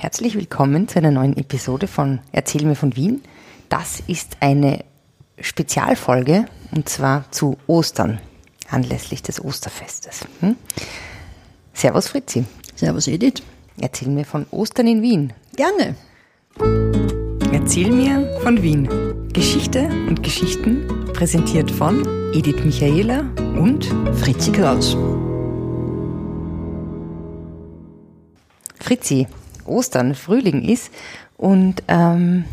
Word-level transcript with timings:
Herzlich 0.00 0.36
willkommen 0.36 0.86
zu 0.86 1.00
einer 1.00 1.10
neuen 1.10 1.36
Episode 1.36 1.88
von 1.88 2.20
Erzähl 2.30 2.64
mir 2.64 2.76
von 2.76 2.94
Wien. 2.94 3.20
Das 3.68 3.98
ist 4.06 4.36
eine 4.38 4.84
Spezialfolge 5.40 6.44
und 6.70 6.88
zwar 6.88 7.28
zu 7.32 7.56
Ostern, 7.66 8.20
anlässlich 8.70 9.24
des 9.24 9.44
Osterfestes. 9.44 10.20
Hm? 10.38 10.54
Servus 11.74 12.06
Fritzi. 12.06 12.44
Servus 12.76 13.08
Edith. 13.08 13.42
Erzähl 13.80 14.06
mir 14.10 14.24
von 14.24 14.46
Ostern 14.52 14.86
in 14.86 15.02
Wien. 15.02 15.32
Gerne. 15.56 15.96
Erzähl 17.52 17.90
mir 17.90 18.38
von 18.44 18.62
Wien. 18.62 18.88
Geschichte 19.32 19.88
und 20.06 20.22
Geschichten 20.22 21.10
präsentiert 21.12 21.72
von 21.72 22.06
Edith 22.32 22.64
Michaela 22.64 23.24
und 23.58 23.92
Fritzi 24.14 24.52
Kraus. 24.52 24.96
Fritzi, 28.78 29.26
Ostern, 29.68 30.14
Frühling 30.14 30.62
ist 30.62 30.90
und 31.36 31.82
ähm, 31.88 32.44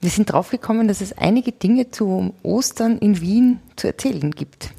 wir 0.00 0.10
sind 0.10 0.32
draufgekommen, 0.32 0.88
dass 0.88 1.00
es 1.00 1.16
einige 1.16 1.52
Dinge 1.52 1.90
zu 1.90 2.34
Ostern 2.42 2.98
in 2.98 3.20
Wien 3.20 3.60
zu 3.76 3.86
erzählen 3.86 4.32
gibt. 4.32 4.70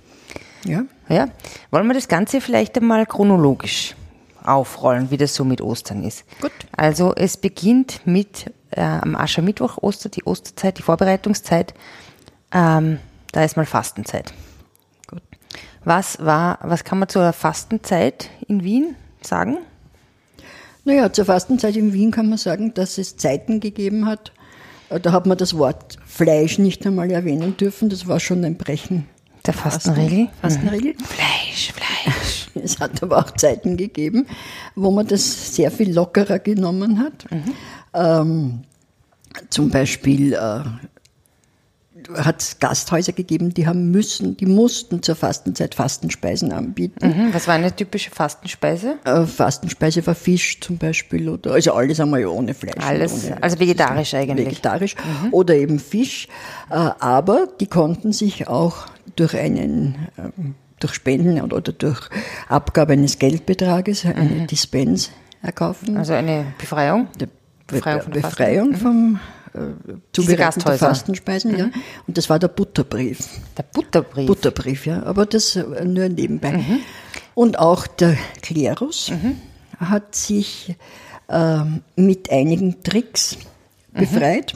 Ja. 0.66 0.84
Ja, 1.09 1.27
wollen 1.72 1.88
wir 1.88 1.94
das 1.94 2.08
Ganze 2.08 2.41
vielleicht 2.41 2.77
einmal 2.77 3.05
chronologisch 3.05 3.95
aufrollen, 4.44 5.12
wie 5.12 5.17
das 5.17 5.36
so 5.36 5.45
mit 5.45 5.62
Ostern 5.62 6.03
ist. 6.03 6.26
Gut. 6.41 6.52
Also 6.76 7.13
es 7.16 7.38
beginnt 7.38 8.02
mit 8.05 8.52
äh, 8.72 8.81
am 8.81 9.16
Aschermittwoch, 9.16 9.77
Oster, 9.81 10.09
die 10.09 10.23
Osterzeit, 10.25 10.77
die 10.77 10.81
Vorbereitungszeit. 10.81 11.73
Ähm, 12.52 13.00
da 13.31 13.44
ist 13.44 13.58
mal 13.58 13.66
Fastenzeit. 13.66 14.34
Gut. 15.08 15.22
Was 15.84 16.23
war, 16.23 16.59
was 16.61 16.84
kann 16.84 17.00
man 17.00 17.09
zur 17.09 17.34
Fastenzeit 17.34 18.30
in 18.48 18.64
Wien 18.64 18.95
sagen? 19.22 19.58
Naja, 20.86 21.12
zur 21.14 21.26
Fastenzeit 21.26 21.76
in 21.78 21.94
Wien 21.94 22.12
kann 22.12 22.30
man 22.30 22.38
sagen, 22.38 22.73
dass 22.73 22.98
es 22.98 23.16
Zeiten 23.18 23.60
gegeben 23.60 24.05
hat. 24.05 24.32
Äh, 24.90 25.00
Da 25.00 25.12
hat 25.12 25.26
man 25.26 25.38
das 25.38 25.58
Wort 25.58 25.98
Fleisch 26.06 26.58
nicht 26.59 26.86
einmal 26.86 27.09
erwähnen 27.12 27.56
dürfen. 27.58 27.90
Das 27.90 28.08
war 28.08 28.20
schon 28.20 28.44
ein 28.44 28.58
Brechen. 28.58 29.08
Der 29.45 29.53
Fastenregel? 29.53 30.30
Fastenregel. 30.42 30.95
Fleisch, 31.03 31.72
Fleisch. 31.73 32.50
Es 32.64 32.80
hat 32.80 33.02
aber 33.02 33.17
auch 33.17 33.31
Zeiten 33.31 33.78
gegeben, 33.78 34.28
wo 34.75 34.92
man 34.92 35.08
das 35.08 35.56
sehr 35.56 35.72
viel 35.72 35.92
lockerer 35.92 36.38
genommen 36.38 37.00
hat. 37.00 37.25
Ähm, 37.95 38.62
zum 39.50 39.72
Beispiel 39.72 40.34
äh, 40.34 40.59
hat 42.16 42.42
es 42.42 42.59
Gasthäuser 42.59 43.14
gegeben, 43.14 43.54
die 43.54 43.68
haben 43.68 43.92
müssen, 43.92 44.38
die 44.38 44.46
mussten 44.46 45.02
zur 45.04 45.16
Fastenzeit 45.16 45.76
Fastenspeisen 45.76 46.52
anbieten. 46.52 47.08
Mhm, 47.08 47.34
was 47.34 47.48
war 47.48 47.56
eine 47.56 47.76
typische 47.76 48.12
Fastenspeise? 48.12 48.96
Äh, 49.04 49.26
Fastenspeise 49.26 50.06
war 50.06 50.16
Fisch 50.16 50.59
zum 50.59 50.78
Beispiel 50.78 51.30
oder 51.30 51.52
also 51.52 51.74
alles 51.74 52.00
einmal 52.00 52.26
ohne 52.26 52.54
Fleisch. 52.54 52.84
Alles, 52.86 53.26
ohne, 53.26 53.42
also 53.42 53.59
vegetarisch 53.59 54.14
eigentlich. 54.14 54.48
vegetarisch 54.48 54.96
oder 55.31 55.56
eben 55.56 55.80
Fisch. 55.80 56.28
Äh, 56.70 56.76
aber 57.00 57.48
die 57.59 57.68
konnten 57.68 58.14
sich 58.14 58.48
auch 58.48 58.86
durch 59.16 59.36
einen 59.36 60.08
ähm, 60.18 60.56
durch 60.80 60.94
Spenden 60.94 61.42
oder 61.42 61.58
oder 61.58 61.72
durch 61.72 62.09
Abgabe 62.50 62.94
eines 62.94 63.18
Geldbetrages 63.20 64.06
eine 64.06 64.48
Dispens 64.48 65.12
erkaufen. 65.42 65.98
Also 65.98 66.14
eine 66.14 66.46
Befreiung? 66.58 67.08
Der 67.20 67.28
Befreiung 67.68 68.12
Befreiung 68.12 68.76
vom 68.76 69.20
äh, 69.54 70.36
Gasthäuser. 70.36 70.78
Fastenspeisen, 70.88 71.58
ja. 71.58 71.70
Und 72.08 72.18
das 72.18 72.30
war 72.30 72.40
der 72.40 72.48
Butterbrief. 72.48 73.30
Der 73.58 73.64
Butterbrief. 73.64 74.28
Butterbrief, 74.28 74.86
ja, 74.86 75.04
aber 75.04 75.26
das 75.26 75.56
äh, 75.56 75.86
nur 75.86 76.09
nebenbei. 76.09 76.64
Und 77.36 77.59
auch 77.59 77.88
der 77.88 78.16
Klerus 78.42 79.12
hat 79.80 80.16
sich 80.16 80.76
ähm, 81.30 81.81
mit 81.96 82.31
einigen 82.31 82.84
Tricks 82.84 83.38
befreit. 83.92 84.54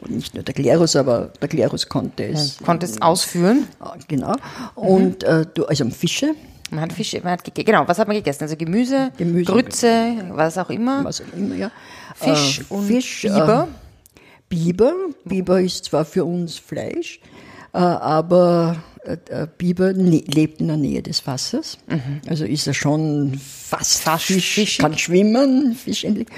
Und 0.00 0.10
nicht 0.10 0.34
nur 0.34 0.42
der 0.44 0.54
Klerus, 0.54 0.94
aber 0.96 1.32
der 1.40 1.48
Klerus 1.48 1.88
konnte 1.88 2.24
es. 2.24 2.58
Konnte 2.64 2.86
es 2.86 3.00
ausführen. 3.02 3.66
äh, 3.80 3.98
Genau. 4.08 4.34
Und 4.74 5.22
äh, 5.24 5.46
du, 5.52 5.64
also 5.66 5.88
Fische, 5.90 6.34
Man 6.70 6.82
hat 6.82 6.92
Fische, 6.92 7.20
man 7.22 7.32
hat 7.32 7.44
gegessen. 7.44 7.66
Genau, 7.66 7.88
was 7.88 7.98
hat 7.98 8.06
man 8.08 8.16
gegessen? 8.16 8.42
Also 8.44 8.56
Gemüse, 8.56 9.10
Gemüse. 9.16 9.50
Grütze, 9.50 10.12
was 10.32 10.58
auch 10.58 10.70
immer. 10.70 11.02
was 11.04 11.22
auch 11.22 11.36
immer, 11.36 11.54
ja. 11.54 11.70
Fisch 12.14 12.60
Äh, 12.60 12.74
und 12.74 12.86
Fisch, 12.86 13.22
Biber. 13.22 13.68
Biber. 14.48 14.94
Biber 15.24 15.60
ist 15.60 15.86
zwar 15.86 16.04
für 16.04 16.24
uns 16.24 16.58
Fleisch, 16.58 17.20
äh, 17.72 17.78
aber 17.78 18.82
äh, 19.04 19.16
äh, 19.30 19.46
Biber 19.58 19.92
ne 19.92 20.22
lebt 20.26 20.60
in 20.60 20.68
der 20.68 20.76
Nähe 20.76 21.02
des 21.02 21.26
Wassers. 21.26 21.78
Also 22.28 22.44
ist 22.44 22.66
er 22.66 22.74
schon 22.74 23.38
fast 23.38 24.02
Fast 24.02 24.26
Fisch, 24.26 24.54
fischig. 24.54 24.78
kann 24.78 24.96
schwimmen, 24.96 25.74
fischähnlich. 25.74 26.28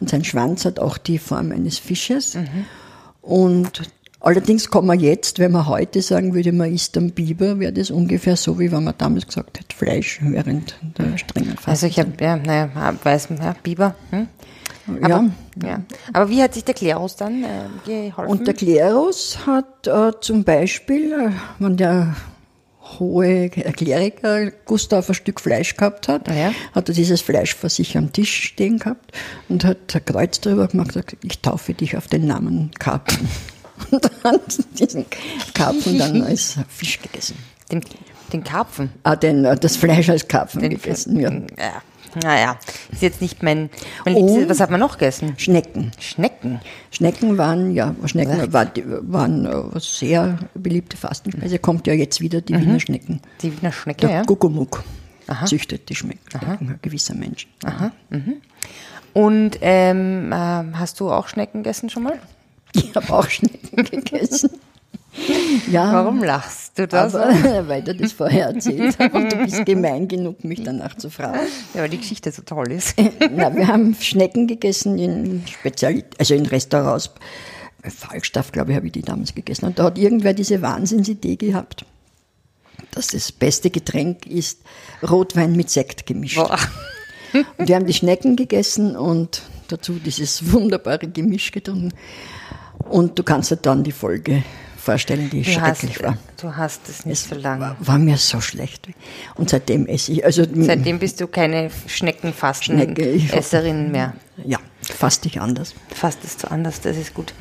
Und 0.00 0.10
sein 0.10 0.24
Schwanz 0.24 0.64
hat 0.64 0.78
auch 0.78 0.98
die 0.98 1.18
Form 1.18 1.52
eines 1.52 1.78
Fisches. 1.78 2.36
Und 3.22 3.82
allerdings 4.20 4.70
kann 4.70 4.86
man 4.86 4.98
jetzt, 4.98 5.38
wenn 5.38 5.52
man 5.52 5.66
heute 5.66 6.02
sagen 6.02 6.34
würde, 6.34 6.52
man 6.52 6.72
isst 6.72 6.96
am 6.96 7.10
Biber, 7.10 7.58
wäre 7.60 7.72
das 7.72 7.90
ungefähr 7.90 8.36
so, 8.36 8.58
wie 8.58 8.72
wenn 8.72 8.84
man 8.84 8.94
damals 8.96 9.26
gesagt 9.26 9.58
hätte, 9.58 9.76
Fleisch 9.76 10.20
während 10.22 10.76
der 10.98 11.18
strengen 11.18 11.56
Fastenzeit. 11.56 11.68
Also 11.68 11.86
ich 11.86 11.98
habe, 11.98 12.12
ja, 12.20 12.36
naja, 12.36 12.96
weiß, 13.02 13.28
ja, 13.38 13.54
Biber. 13.62 13.94
Hm? 14.10 14.28
Aber, 14.88 15.08
ja. 15.08 15.24
ja. 15.62 15.82
Aber 16.12 16.28
wie 16.30 16.42
hat 16.42 16.54
sich 16.54 16.64
der 16.64 16.74
Klerus 16.74 17.16
dann 17.16 17.42
äh, 17.44 17.46
geholfen? 17.84 18.30
Und 18.30 18.46
der 18.46 18.54
Klerus 18.54 19.38
hat 19.46 19.86
äh, 19.86 20.12
zum 20.20 20.44
Beispiel, 20.44 21.12
äh, 21.12 21.30
wenn 21.58 21.76
der 21.76 22.16
hohe 22.98 23.50
Kleriker 23.50 24.50
Gustav 24.64 25.08
ein 25.10 25.14
Stück 25.14 25.40
Fleisch 25.40 25.76
gehabt 25.76 26.08
hat, 26.08 26.26
Ja. 26.28 26.52
hat 26.74 26.88
er 26.88 26.94
dieses 26.94 27.20
Fleisch 27.20 27.54
vor 27.54 27.68
sich 27.68 27.98
am 27.98 28.12
Tisch 28.12 28.44
stehen 28.44 28.78
gehabt 28.78 29.12
und 29.50 29.64
hat 29.64 29.94
ein 29.94 30.04
Kreuz 30.04 30.40
drüber 30.40 30.68
gemacht 30.68 30.96
und 30.96 31.06
gesagt, 31.06 31.16
ich 31.22 31.40
taufe 31.40 31.74
dich 31.74 31.96
auf 31.98 32.06
den 32.06 32.26
Namen 32.26 32.70
Karpfen. 32.78 33.28
Und 33.92 34.10
hat 34.24 34.40
diesen 34.80 35.06
Karpfen 35.54 35.98
dann 35.98 36.22
als 36.24 36.56
Fisch 36.68 37.00
gegessen. 37.00 37.36
den, 37.70 37.80
den 38.32 38.42
Karpfen. 38.42 38.90
Ah, 39.04 39.14
den, 39.14 39.44
äh, 39.44 39.56
das 39.56 39.76
Fleisch 39.76 40.08
als 40.08 40.26
Karpfen 40.26 40.68
gegessen, 40.68 41.20
ja. 41.20 41.30
Ja. 41.30 41.82
Naja, 42.16 42.58
ist 42.90 43.02
jetzt 43.02 43.20
nicht 43.20 43.42
mein, 43.42 43.70
mein 44.04 44.14
Und- 44.16 44.26
Liebstes. 44.28 44.48
Was 44.48 44.60
hat 44.60 44.70
man 44.70 44.80
noch 44.80 44.92
gegessen? 44.98 45.34
Schnecken. 45.38 45.92
Schnecken. 46.00 46.60
Schnecken 46.90 47.38
waren, 47.38 47.72
ja, 47.72 47.94
Schnecken 48.06 48.52
war, 48.52 48.66
waren 49.02 49.46
äh, 49.46 49.80
sehr 49.80 50.38
beliebte 50.54 50.96
Fastenspeise. 50.96 51.58
Kommt 51.58 51.86
ja 51.86 51.92
jetzt 51.94 52.20
wieder 52.20 52.40
die 52.40 52.58
Wiener 52.60 52.80
Schnecken. 52.80 53.20
Die 53.42 53.56
Wiener 53.56 53.72
Schnecke, 53.72 54.06
Der 54.06 54.10
ja. 54.16 54.22
Guckelmuck 54.22 54.82
züchtet 55.44 55.88
die 55.90 55.94
Schnecken 55.94 56.78
gewisser 56.82 57.14
Menschen. 57.14 57.50
Und 59.14 59.58
ähm, 59.60 60.32
äh, 60.32 60.36
hast 60.74 61.00
du 61.00 61.10
auch 61.10 61.28
Schnecken 61.28 61.62
gegessen 61.62 61.90
schon 61.90 62.04
mal? 62.04 62.18
Ich 62.72 62.94
habe 62.94 63.12
auch 63.12 63.28
Schnecken 63.28 63.84
gegessen. 63.90 64.50
Ja, 65.70 65.92
Warum 65.92 66.22
lachst 66.22 66.78
du 66.78 66.86
das? 66.86 67.14
aber, 67.14 67.68
weil 67.68 67.82
du 67.82 67.94
das 67.94 68.12
vorher 68.12 68.46
erzählt 68.46 68.96
hast 68.98 69.12
und 69.12 69.32
du 69.32 69.36
bist 69.44 69.66
gemein 69.66 70.08
genug, 70.08 70.44
mich 70.44 70.62
danach 70.62 70.96
zu 70.96 71.10
fragen. 71.10 71.40
Ja, 71.74 71.82
weil 71.82 71.90
die 71.90 71.98
Geschichte 71.98 72.32
so 72.32 72.42
toll 72.42 72.72
ist. 72.72 72.94
Na, 73.30 73.54
wir 73.54 73.66
haben 73.66 73.94
Schnecken 73.94 74.46
gegessen 74.46 74.98
in 74.98 75.46
Spezial, 75.46 76.02
also 76.18 76.34
in 76.34 76.46
Restaurants. 76.46 77.10
Bei 77.82 77.90
Falstaff, 77.90 78.52
glaube 78.52 78.72
ich, 78.72 78.76
habe 78.76 78.86
ich 78.86 78.92
die 78.92 79.02
damals 79.02 79.34
gegessen. 79.34 79.66
Und 79.66 79.78
da 79.78 79.84
hat 79.84 79.98
irgendwer 79.98 80.32
diese 80.34 80.62
Wahnsinnsidee 80.62 81.36
gehabt, 81.36 81.84
dass 82.92 83.08
das 83.08 83.30
beste 83.30 83.70
Getränk 83.70 84.26
ist 84.26 84.60
Rotwein 85.08 85.52
mit 85.52 85.70
Sekt 85.70 86.06
gemischt. 86.06 86.36
Boah. 86.36 86.58
Und 87.56 87.68
wir 87.68 87.76
haben 87.76 87.86
die 87.86 87.94
Schnecken 87.94 88.36
gegessen 88.36 88.96
und 88.96 89.42
dazu 89.68 89.94
dieses 90.04 90.52
wunderbare 90.52 91.06
Gemisch 91.06 91.52
getrunken. 91.52 91.92
Und 92.88 93.18
du 93.18 93.22
kannst 93.22 93.50
dir 93.50 93.56
dann 93.56 93.84
die 93.84 93.92
Folge 93.92 94.42
vorstellen, 94.92 95.28
die 95.30 95.42
Du 95.42 95.48
hast, 95.60 95.80
schrecklich 95.80 96.02
war. 96.02 96.16
du 96.40 96.56
hast 96.56 96.88
es 96.88 97.04
nicht 97.04 97.20
Es 97.22 97.28
so 97.28 97.34
lange. 97.34 97.60
war, 97.60 97.76
war 97.80 97.98
mir 97.98 98.16
so 98.16 98.40
schlecht. 98.40 98.88
Und 99.34 99.50
seitdem 99.50 99.86
esse 99.86 100.12
ich, 100.12 100.24
also 100.24 100.44
Seitdem 100.54 100.98
bist 100.98 101.20
du 101.20 101.26
keine 101.26 101.70
Schnecke, 101.86 102.32
Schneckenfasten-Esserin 102.72 103.90
mehr. 103.92 104.14
ja, 104.44 104.58
fast 104.82 105.24
nicht 105.24 105.40
anders. 105.40 105.74
Fast 105.94 106.24
ist 106.24 106.40
zu 106.40 106.50
anders, 106.50 106.80
das 106.80 106.96
ist 106.96 107.12
gut. 107.14 107.32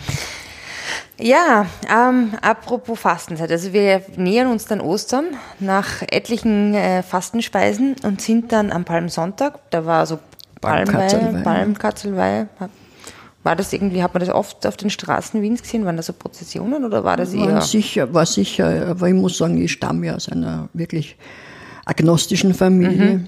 Ja, 1.20 1.66
ähm, 1.90 2.34
apropos 2.42 3.00
Fastenzeit. 3.00 3.52
Also 3.52 3.74
wir 3.74 4.02
nähern 4.18 4.48
uns 4.52 4.66
dann 4.66 4.82
Ostern 4.82 5.26
nach 5.60 6.02
etlichen 6.04 6.76
äh, 6.76 7.02
Fastenspeisen 7.02 7.96
und 8.04 8.22
sind 8.22 8.52
dann 8.52 8.72
am 8.72 8.86
Palmsonntag. 8.86 9.60
Da 9.72 9.86
war 9.86 10.06
so 10.06 10.20
Palmweihe, 10.62 11.42
Palmkatzelweihe. 11.44 12.48
War 13.48 13.56
das 13.56 13.72
irgendwie, 13.72 14.04
hat 14.04 14.14
man 14.14 14.20
das 14.20 14.30
oft 14.30 14.68
auf 14.68 14.76
den 14.76 14.90
Straßen 14.90 15.42
Wiens 15.42 15.62
gesehen? 15.62 15.86
Waren 15.86 15.96
das 15.96 16.08
so 16.08 16.14
Prozessionen 16.14 16.84
oder 16.84 17.06
war 17.06 17.16
das 17.16 17.34
War 17.34 17.50
eher? 17.50 17.62
sicher, 17.62 18.14
war 18.14 18.26
sicher, 18.26 18.88
aber 18.90 19.08
ich 19.08 19.14
muss 19.14 19.38
sagen, 19.38 19.58
ich 19.62 19.72
stamme 19.72 20.08
ja 20.08 20.16
aus 20.16 20.28
einer 20.28 20.68
wirklich 20.74 21.16
agnostischen 21.86 22.54
Familie 22.54 23.14
Mhm. 23.20 23.28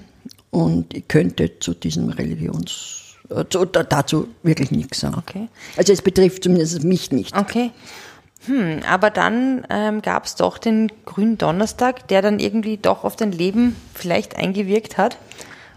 und 0.50 0.92
ich 0.94 1.08
könnte 1.08 1.58
zu 1.58 1.72
diesem 1.72 2.10
Religions, 2.10 3.16
äh, 3.30 3.44
zu, 3.48 3.64
da- 3.64 3.82
dazu 3.82 4.28
wirklich 4.42 4.70
nichts 4.70 5.00
sagen. 5.00 5.14
Okay. 5.16 5.48
Also 5.78 5.92
es 5.94 6.02
betrifft 6.02 6.42
zumindest 6.44 6.84
mich 6.84 7.10
nicht. 7.12 7.34
Okay. 7.36 7.70
Hm, 8.46 8.80
aber 8.88 9.08
dann 9.10 9.66
ähm, 9.70 10.02
gab 10.02 10.24
es 10.26 10.34
doch 10.34 10.58
den 10.58 10.90
grünen 11.06 11.38
Donnerstag, 11.38 12.08
der 12.08 12.20
dann 12.22 12.38
irgendwie 12.38 12.76
doch 12.76 13.04
auf 13.04 13.16
dein 13.16 13.32
Leben 13.32 13.74
vielleicht 13.94 14.36
eingewirkt 14.36 14.98
hat. 14.98 15.16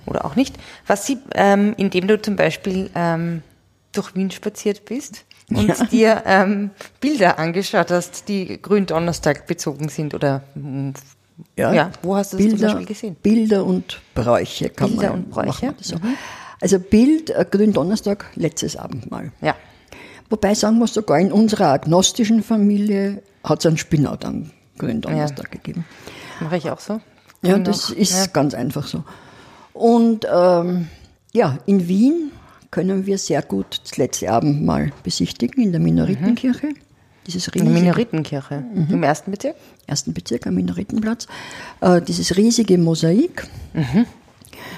oder 0.05 0.25
auch 0.25 0.35
nicht, 0.35 0.55
was 0.85 1.05
sie, 1.07 1.17
ähm, 1.33 1.73
indem 1.77 2.07
du 2.07 2.21
zum 2.21 2.35
Beispiel 2.35 2.89
ähm, 2.93 3.41
durch 3.93 4.15
Wien 4.15 4.31
spaziert 4.31 4.85
bist 4.85 5.25
und 5.49 5.67
Ja. 5.67 5.85
dir 5.85 6.23
ähm, 6.25 6.71
Bilder 6.99 7.39
angeschaut 7.39 7.91
hast, 7.91 8.27
die 8.27 8.61
Gründonnerstag 8.61 9.47
bezogen 9.47 9.89
sind 9.89 10.13
oder 10.13 10.43
mm, 10.55 10.91
Ja, 11.57 11.91
wo 12.01 12.15
hast 12.15 12.33
du 12.33 12.37
das 12.37 12.45
zum 12.45 12.51
Bilder, 12.57 12.67
Beispiel 12.67 12.85
gesehen? 12.87 13.15
Bilder 13.21 13.65
und 13.65 14.01
Bräuche 14.15 14.69
kann 14.69 14.91
Bilder 14.91 15.09
man 15.11 15.19
und 15.25 15.29
Bräuche. 15.31 15.73
so. 15.79 15.95
Also 16.61 16.79
Bild, 16.79 17.29
äh, 17.31 17.45
Gründonnerstag, 17.49 18.25
letztes 18.35 18.75
Abendmahl. 18.77 19.31
ja. 19.41 19.55
Wobei 20.29 20.55
sagen 20.55 20.79
wir 20.79 20.87
sogar 20.87 21.19
in 21.19 21.31
unserer 21.31 21.67
agnostischen 21.73 22.41
Familie 22.41 23.21
hat 23.43 23.59
es 23.59 23.65
einen 23.67 23.77
Spinat 23.77 24.25
am 24.25 24.49
Gründonnerstag 24.79 25.51
gegeben. 25.51 25.85
Mache 26.39 26.57
ich 26.57 26.71
auch 26.71 26.79
so. 26.79 27.01
Ja, 27.43 27.57
Noch- 27.57 27.65
das 27.65 27.91
ist 27.91 28.13
ja. 28.17 28.25
ganz 28.27 28.55
einfach 28.55 28.87
so. 28.87 29.03
Und 29.73 30.25
ähm, 30.33 30.87
ja, 31.33 31.59
in 31.67 31.87
Wien 31.87 32.31
können 32.73 33.05
wir 33.05 33.19
sehr 33.19 33.43
gut 33.43 33.81
das 33.83 33.97
letzte 33.97 34.31
Abendmahl 34.31 34.91
besichtigen 35.03 35.61
in 35.63 35.71
der 35.71 35.79
Minoritenkirche. 35.79 36.69
Dieses 37.27 37.47
In 37.49 37.53
der 37.53 37.65
riesige, 37.65 37.79
Minoritenkirche 37.81 38.63
im 38.89 39.03
ersten 39.03 39.29
Bezirk. 39.29 39.55
ersten 39.85 40.13
Bezirk 40.13 40.47
am 40.47 40.55
Minoritenplatz. 40.55 41.27
Äh, 41.81 42.01
dieses 42.01 42.35
riesige 42.35 42.79
Mosaik, 42.79 43.47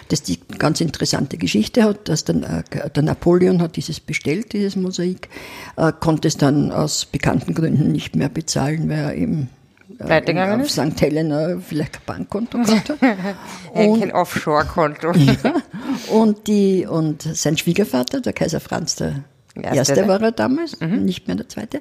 das 0.10 0.24
die 0.24 0.40
ganz 0.58 0.82
interessante 0.82 1.38
Geschichte 1.38 1.84
hat, 1.86 2.10
dass 2.10 2.26
dann, 2.26 2.44
äh, 2.44 2.64
der 2.94 3.02
Napoleon 3.04 3.62
hat 3.62 3.78
dieses 3.78 4.02
bestellt, 4.02 4.52
dieses 4.52 4.76
Mosaik, 4.76 5.30
äh, 5.78 5.94
konnte 5.98 6.28
es 6.28 6.36
dann 6.36 6.74
aus 6.74 7.06
bekannten 7.06 7.54
Gründen 7.56 7.94
nicht 7.94 8.18
mehr 8.18 8.30
bezahlen, 8.30 8.90
weil 8.90 8.98
er 9.00 9.16
eben 9.16 9.50
äh, 10.00 10.62
auf? 10.62 10.70
St. 10.70 11.00
Helena 11.00 11.58
vielleicht 11.66 11.96
ein 11.96 12.02
Bankkonto 12.06 12.58
gehabt 12.58 12.90
hat. 12.90 12.98
Und- 13.74 14.02
kein 14.02 14.12
Offshore-Konto. 14.12 15.14
Und, 16.12 16.48
die, 16.48 16.86
und 16.86 17.22
sein 17.22 17.58
Schwiegervater, 17.58 18.22
der 18.22 18.34
Kaiser 18.34 18.60
Franz 18.60 18.96
der 18.96 19.24
Erste, 19.62 19.94
Erste, 19.94 20.08
war 20.08 20.22
er 20.22 20.32
damals, 20.34 20.80
nicht 20.82 21.28
mehr 21.28 21.38
der 21.38 21.48
Zweite, 21.48 21.78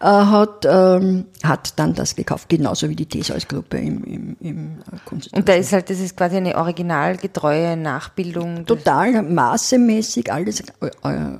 äh, 0.00 0.04
hat, 0.04 0.64
ähm, 0.64 1.24
hat 1.42 1.78
dann 1.78 1.94
das 1.94 2.14
gekauft, 2.14 2.48
genauso 2.48 2.88
wie 2.88 2.94
die 2.94 3.06
Theseus-Gruppe 3.06 3.78
im, 3.78 4.04
im, 4.04 4.36
im 4.40 4.78
äh, 4.78 4.96
Kunst. 5.04 5.32
Und 5.32 5.48
da 5.48 5.54
ist 5.54 5.72
halt, 5.72 5.90
das 5.90 5.98
ist 5.98 6.16
quasi 6.16 6.36
eine 6.36 6.56
originalgetreue 6.56 7.76
Nachbildung. 7.76 8.64
total 8.64 9.22
maßemäßig, 9.22 10.32
alles 10.32 10.60
äh, 10.60 10.86
äh, 10.86 11.38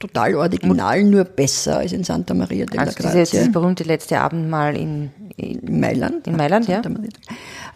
total 0.00 0.34
original, 0.34 1.02
nur 1.04 1.24
besser 1.24 1.78
als 1.78 1.92
in 1.92 2.04
Santa 2.04 2.34
Maria 2.34 2.66
della 2.66 2.82
Also 2.82 2.94
Grazia. 3.02 3.24
dieses 3.24 3.52
berühmte 3.52 3.84
letzte 3.84 4.20
Abendmahl 4.20 4.76
in, 4.76 5.10
in 5.36 5.60
in 5.60 5.80
Mailand. 5.80 6.26
In 6.26 6.36
Mailand, 6.36 6.68
ja. 6.68 6.80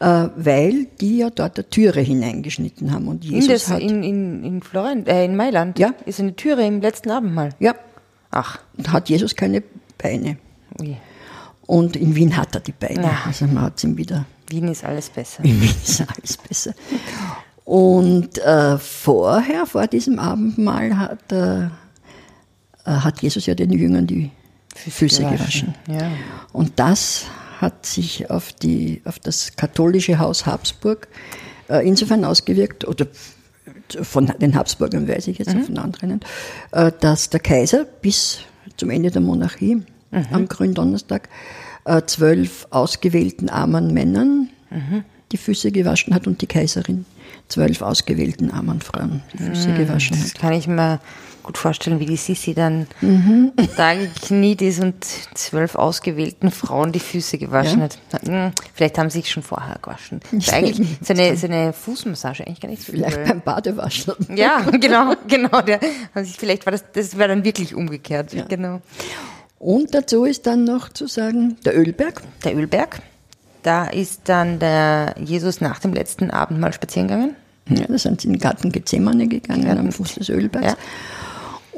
Äh, 0.00 0.28
weil 0.36 0.86
die 1.00 1.18
ja 1.18 1.30
dort 1.30 1.58
eine 1.58 1.68
Türe 1.68 2.00
hineingeschnitten 2.00 2.92
haben 2.92 3.08
und 3.08 3.24
in, 3.24 3.32
Jesus 3.32 3.48
das, 3.48 3.70
hat... 3.70 3.80
in, 3.80 4.02
in, 4.02 4.44
in 4.44 4.62
Florenz, 4.62 5.08
äh, 5.08 5.24
in 5.24 5.36
Mailand. 5.36 5.78
Ja. 5.78 5.94
Ist 6.06 6.20
eine 6.20 6.36
Türe 6.36 6.66
im 6.66 6.80
letzten 6.80 7.10
Abendmahl. 7.10 7.50
ja, 7.58 7.74
Ach, 8.30 8.58
hat 8.88 9.08
Jesus 9.08 9.34
keine 9.34 9.62
Beine. 9.96 10.36
ui. 10.80 10.96
Und 11.66 11.96
in 11.96 12.14
Wien 12.14 12.36
hat 12.36 12.54
er 12.54 12.60
die 12.60 12.72
Beine. 12.72 13.02
Ja. 13.02 13.18
Also 13.26 13.46
man 13.46 13.62
hat 13.64 13.82
ihm 13.84 13.96
wieder, 13.96 14.24
Wien 14.48 14.68
ist 14.68 14.84
alles 14.84 15.10
besser. 15.10 15.44
in 15.44 15.60
Wien 15.60 15.74
ist 15.84 16.00
alles 16.00 16.36
besser. 16.36 16.72
Und 17.64 18.38
äh, 18.38 18.78
vorher, 18.78 19.66
vor 19.66 19.86
diesem 19.86 20.18
Abendmahl, 20.18 20.98
hat, 20.98 21.30
äh, 21.32 21.64
äh, 21.64 21.68
hat 22.96 23.22
Jesus 23.22 23.46
ja 23.46 23.54
den 23.54 23.72
Jüngern 23.72 24.06
die 24.06 24.30
Füße, 24.74 25.24
gewaschen. 25.24 25.74
Ja. 25.88 26.10
Und 26.52 26.78
das 26.78 27.26
hat 27.60 27.86
sich 27.86 28.30
auf, 28.30 28.52
die, 28.52 29.02
auf 29.04 29.18
das 29.18 29.56
katholische 29.56 30.18
Haus 30.18 30.46
Habsburg 30.46 31.08
äh, 31.68 31.86
insofern 31.86 32.24
ausgewirkt, 32.24 32.86
oder 32.86 33.06
von 34.02 34.32
den 34.40 34.54
Habsburgern 34.54 35.08
weiß 35.08 35.28
ich 35.28 35.38
jetzt, 35.38 35.52
von 35.52 35.78
anderen 35.78 36.10
nicht, 36.10 36.26
äh, 36.72 36.92
dass 37.00 37.30
der 37.30 37.40
Kaiser 37.40 37.84
bis 37.84 38.40
zum 38.76 38.90
Ende 38.90 39.10
der 39.10 39.20
Monarchie 39.20 39.82
am 40.30 40.48
Gründonnerstag 40.48 41.28
äh, 41.84 42.02
zwölf 42.06 42.66
ausgewählten 42.70 43.48
armen 43.48 43.92
Männern 43.92 44.48
die 45.32 45.36
Füße 45.36 45.72
gewaschen 45.72 46.14
hat 46.14 46.26
und 46.26 46.40
die 46.42 46.46
Kaiserin 46.46 47.06
zwölf 47.48 47.82
ausgewählten 47.82 48.50
armen 48.50 48.80
Frauen 48.80 49.22
die 49.32 49.38
Füße 49.38 49.72
gewaschen 49.74 50.16
hat. 50.16 50.24
Das 50.24 50.34
kann 50.34 50.52
ich 50.52 50.66
mir 50.68 51.00
gut 51.48 51.58
vorstellen, 51.58 51.98
wie 51.98 52.06
die 52.06 52.16
Sissi 52.16 52.54
dann 52.54 52.86
Mhm. 53.00 53.52
da 53.76 53.94
gekniet 53.94 54.62
ist 54.62 54.80
und 54.80 55.04
zwölf 55.34 55.74
ausgewählten 55.74 56.50
Frauen 56.50 56.92
die 56.92 57.00
Füße 57.00 57.38
gewaschen 57.38 57.80
Ja. 57.80 57.84
hat. 58.12 58.22
Hm, 58.26 58.52
Vielleicht 58.74 58.98
haben 58.98 59.10
sie 59.10 59.18
sich 59.18 59.30
schon 59.30 59.42
vorher 59.42 59.76
gewaschen. 59.82 60.20
Ist 60.32 60.52
eigentlich 60.52 60.86
so 61.02 61.12
eine, 61.14 61.36
so 61.36 61.46
eine 61.46 61.72
Fußmassage 61.72 62.46
eigentlich 62.46 62.60
gar 62.60 62.68
nicht 62.68 62.82
so 62.82 62.92
Vielleicht 62.92 63.16
übel. 63.16 63.26
beim 63.28 63.40
Badewaschen. 63.40 64.14
Ja, 64.36 64.60
genau, 64.80 65.14
genau. 65.26 65.60
Der, 65.62 65.80
also 66.14 66.32
vielleicht 66.38 66.66
war 66.66 66.70
das, 66.70 66.84
das 66.92 67.18
war 67.18 67.26
dann 67.28 67.42
wirklich 67.44 67.74
umgekehrt. 67.74 68.32
Ja. 68.34 68.44
Genau. 68.44 68.80
Und 69.58 69.92
dazu 69.94 70.24
ist 70.24 70.46
dann 70.46 70.64
noch 70.64 70.90
zu 70.90 71.06
sagen, 71.08 71.56
der 71.64 71.76
Ölberg. 71.76 72.22
Der 72.44 72.54
Ölberg. 72.56 73.00
Da 73.64 73.86
ist 73.86 74.20
dann 74.26 74.58
der 74.60 75.14
Jesus 75.18 75.60
nach 75.60 75.80
dem 75.80 75.92
letzten 75.92 76.30
Abendmahl 76.30 76.72
spazieren 76.72 77.08
gegangen. 77.08 77.36
Ja, 77.70 77.84
da 77.86 77.98
sind 77.98 78.20
sie 78.20 78.28
in 78.28 78.34
den 78.34 78.40
Garten 78.40 78.72
Gethsemane 78.72 79.26
gegangen, 79.26 79.64
Garten 79.66 79.80
am 79.80 79.92
Fuß 79.92 80.14
des 80.14 80.28
Ölbergs. 80.30 80.66
Ja. 80.68 80.76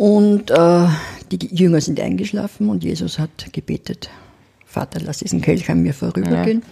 Und 0.01 0.51
äh, 0.51 0.87
die 1.31 1.55
Jünger 1.55 1.83
sind 1.83 2.01
eingeschlafen 2.01 2.71
und 2.71 2.83
Jesus 2.83 3.19
hat 3.19 3.53
gebetet, 3.53 4.09
Vater, 4.65 4.99
lass 5.05 5.19
diesen 5.19 5.43
Kelch 5.43 5.69
an 5.69 5.83
mir 5.83 5.93
vorübergehen. 5.93 6.63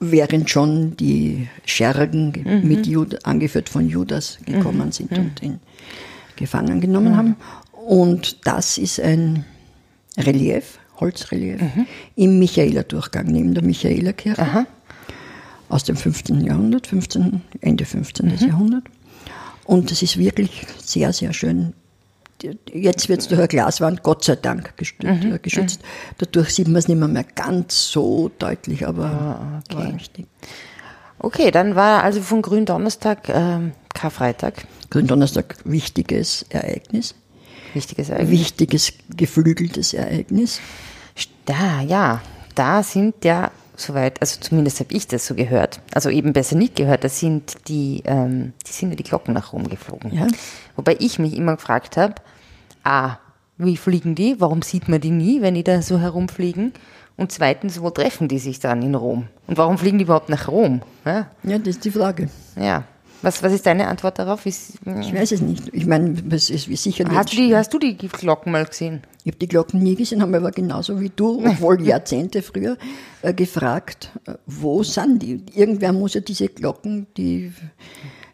Während 0.00 0.50
schon 0.50 0.98
die 0.98 1.48
Schergen 1.64 2.34
Mhm. 2.44 2.68
mit 2.68 2.86
Jud 2.86 3.24
angeführt 3.24 3.70
von 3.70 3.88
Judas 3.88 4.38
gekommen 4.44 4.92
sind 4.92 5.12
und 5.16 5.42
ihn 5.42 5.60
gefangen 6.36 6.78
genommen 6.82 7.16
haben. 7.16 7.36
Und 7.72 8.46
das 8.46 8.76
ist 8.76 9.00
ein 9.00 9.46
Relief, 10.18 10.78
Holzrelief, 11.00 11.62
Mhm. 11.62 11.86
im 12.16 12.38
Michaeler-Durchgang, 12.38 13.28
neben 13.28 13.54
der 13.54 13.64
Michaelerkirche 13.64 14.66
aus 15.70 15.84
dem 15.84 15.96
15. 15.96 16.44
Jahrhundert, 16.44 16.86
15, 16.86 17.40
Ende 17.62 17.86
15. 17.86 18.26
Mhm. 18.26 18.46
Jahrhundert. 18.46 18.84
Und 19.70 19.92
es 19.92 20.02
ist 20.02 20.18
wirklich 20.18 20.66
sehr, 20.82 21.12
sehr 21.12 21.32
schön. 21.32 21.74
Jetzt 22.72 23.08
wird 23.08 23.20
es 23.20 23.28
durch 23.28 23.38
eine 23.38 23.46
Glaswand, 23.46 24.02
Gott 24.02 24.24
sei 24.24 24.34
Dank, 24.34 24.72
Mhm. 25.02 25.34
äh, 25.34 25.38
geschützt. 25.38 25.80
Dadurch 26.18 26.50
sieht 26.54 26.66
man 26.66 26.76
es 26.76 26.88
nicht 26.88 26.96
mehr, 26.98 27.06
mehr 27.06 27.22
ganz 27.22 27.88
so 27.92 28.30
deutlich, 28.38 28.84
aber 28.88 29.04
Ah, 29.04 29.62
okay. 29.68 29.76
war 29.76 29.94
richtig. 29.94 30.26
Okay, 31.20 31.50
dann 31.52 31.76
war 31.76 32.02
also 32.02 32.20
von 32.20 32.42
Gründonnerstag 32.42 33.28
ähm, 33.28 33.72
Karfreitag. 33.94 34.54
Gründonnerstag, 34.88 35.56
wichtiges 35.64 36.46
Ereignis, 36.48 37.14
Wichtiges 37.74 38.08
Ereignis. 38.08 38.30
wichtiges, 38.40 38.92
geflügeltes 39.16 39.94
Ereignis. 39.94 40.60
Da, 41.44 41.82
ja, 41.82 42.22
da 42.56 42.82
sind 42.82 43.22
ja 43.24 43.52
soweit, 43.80 44.20
also 44.20 44.40
zumindest 44.40 44.80
habe 44.80 44.94
ich 44.94 45.06
das 45.08 45.26
so 45.26 45.34
gehört, 45.34 45.80
also 45.94 46.08
eben 46.10 46.32
besser 46.32 46.56
nicht 46.56 46.76
gehört, 46.76 47.04
da 47.04 47.08
sind 47.08 47.56
die, 47.68 48.02
ähm, 48.04 48.52
die 48.66 48.72
sind 48.72 48.90
ja 48.90 48.96
die 48.96 49.02
Glocken 49.02 49.34
nach 49.34 49.52
Rom 49.52 49.68
geflogen. 49.68 50.12
Ja. 50.14 50.26
Wobei 50.76 50.96
ich 51.00 51.18
mich 51.18 51.36
immer 51.36 51.56
gefragt 51.56 51.96
habe, 51.96 52.14
ah, 52.84 53.16
wie 53.58 53.76
fliegen 53.76 54.14
die? 54.14 54.36
Warum 54.40 54.62
sieht 54.62 54.88
man 54.88 55.00
die 55.00 55.10
nie, 55.10 55.42
wenn 55.42 55.54
die 55.54 55.64
da 55.64 55.82
so 55.82 55.98
herumfliegen? 55.98 56.72
Und 57.16 57.32
zweitens, 57.32 57.82
wo 57.82 57.90
treffen 57.90 58.28
die 58.28 58.38
sich 58.38 58.60
dann 58.60 58.80
in 58.82 58.94
Rom? 58.94 59.26
Und 59.46 59.58
warum 59.58 59.76
fliegen 59.76 59.98
die 59.98 60.04
überhaupt 60.04 60.30
nach 60.30 60.48
Rom? 60.48 60.80
Ja, 61.04 61.26
Ja, 61.42 61.58
das 61.58 61.76
ist 61.76 61.84
die 61.84 61.90
Frage. 61.90 62.28
ja. 62.56 62.84
Was, 63.22 63.42
was 63.42 63.52
ist 63.52 63.66
deine 63.66 63.86
Antwort 63.88 64.18
darauf? 64.18 64.46
Ist, 64.46 64.78
Ich 65.02 65.12
weiß 65.14 65.32
es 65.32 65.42
nicht. 65.42 65.68
Ich 65.74 65.84
meine, 65.84 66.14
es 66.30 66.48
ist 66.48 66.64
sicher 66.82 67.04
hast, 67.10 67.30
du 67.32 67.36
die, 67.36 67.54
hast 67.54 67.74
du 67.74 67.78
die 67.78 67.94
Glocken 67.94 68.50
mal 68.50 68.64
gesehen? 68.64 69.02
Ich 69.22 69.30
habe 69.30 69.38
die 69.38 69.48
Glocken 69.48 69.82
nie 69.82 69.96
gesehen, 69.96 70.22
habe 70.22 70.36
aber 70.36 70.50
genauso 70.50 71.00
wie 71.00 71.10
du, 71.14 71.44
obwohl 71.46 71.82
Jahrzehnte 71.86 72.42
früher, 72.42 72.78
äh, 73.22 73.34
gefragt, 73.34 74.10
äh, 74.26 74.34
wo 74.46 74.82
sind 74.82 75.22
die? 75.22 75.42
Irgendwer 75.54 75.92
muss 75.92 76.14
ja 76.14 76.20
diese 76.20 76.48
Glocken, 76.48 77.06
die 77.16 77.52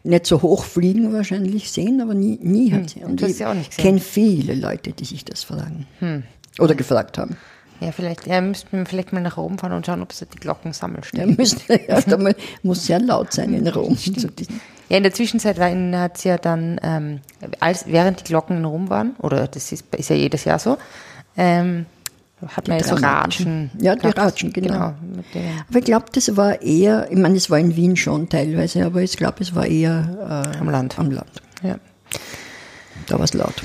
nicht 0.03 0.25
so 0.25 0.41
hoch 0.41 0.63
fliegen, 0.63 1.11
wahrscheinlich 1.11 1.69
sehen, 1.69 1.99
aber 1.99 2.13
nie, 2.13 2.39
nie 2.41 2.71
hat 2.71 2.89
sie. 2.91 3.03
Und 3.03 3.21
hast 3.21 3.41
ich 3.59 3.69
kenne 3.77 3.99
viele 3.99 4.55
Leute, 4.55 4.93
die 4.93 5.03
sich 5.03 5.25
das 5.25 5.43
fragen. 5.43 5.85
Oder 6.59 6.75
gefragt 6.75 7.17
haben. 7.17 7.35
Ja, 7.79 7.91
vielleicht, 7.91 8.25
ja, 8.25 8.41
müssten 8.41 8.77
wir 8.77 8.85
vielleicht 8.85 9.13
mal 9.13 9.21
nach 9.21 9.37
Rom 9.37 9.57
fahren 9.59 9.73
und 9.73 9.85
schauen, 9.85 10.01
ob 10.01 10.11
es 10.11 10.19
da 10.19 10.25
die 10.25 10.39
Glocken 10.39 10.73
sammeln 10.73 11.03
Ja, 11.13 11.25
müsste, 11.25 11.73
erst 11.73 12.11
einmal 12.11 12.35
muss 12.63 12.85
sehr 12.85 12.99
laut 12.99 13.33
sein 13.33 13.53
in 13.53 13.67
Rom. 13.67 13.97
Ja, 14.89 14.95
in 14.95 15.03
der 15.03 15.13
Zwischenzeit 15.13 15.59
hat 15.59 16.17
es 16.17 16.23
ja 16.23 16.37
dann, 16.37 16.79
ähm, 16.81 17.19
als, 17.59 17.87
während 17.87 18.21
die 18.21 18.23
Glocken 18.23 18.55
in 18.55 18.63
Rom 18.63 18.89
waren, 18.89 19.17
oder 19.19 19.45
das 19.45 19.73
ist, 19.73 19.83
ist 19.93 20.09
ja 20.09 20.15
jedes 20.15 20.45
Jahr 20.45 20.59
so, 20.59 20.77
ähm, 21.35 21.85
hat 22.55 22.69
man 22.69 22.79
ja 22.79 22.85
so. 22.85 22.95
Ratschen. 22.95 23.69
Ja, 23.79 23.97
die. 23.97 24.07
Ratschen, 24.07 24.53
genau. 24.53 24.93
denen. 25.33 25.63
Aber 25.67 25.79
ich 25.79 25.83
glaube, 25.83 26.05
das 26.13 26.37
war 26.37 26.61
eher, 26.61 27.07
ich 27.11 27.17
meine, 27.17 27.35
es 27.35 27.49
war 27.49 27.59
in 27.59 27.75
Wien 27.75 27.97
schon 27.97 28.29
teilweise, 28.29 28.85
aber 28.85 29.01
ich 29.01 29.17
glaube, 29.17 29.41
es 29.41 29.55
war 29.55 29.65
eher 29.65 30.53
äh, 30.55 30.57
Am 30.57 30.69
Land. 30.69 30.97
Am 30.97 31.11
Land. 31.11 31.31
Ja, 31.63 31.75
Da 33.07 33.17
war 33.17 33.25
es 33.25 33.33
laut. 33.33 33.55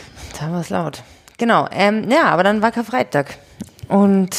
da 0.41 0.51
war 0.51 0.61
es 0.61 0.71
laut. 0.71 1.05
Genau, 1.39 1.69
ähm, 1.71 2.11
ja, 2.11 2.25
aber 2.25 2.43
dann 2.43 2.63
war 2.63 2.73
Karfreitag. 2.73 3.37
Und 3.93 4.31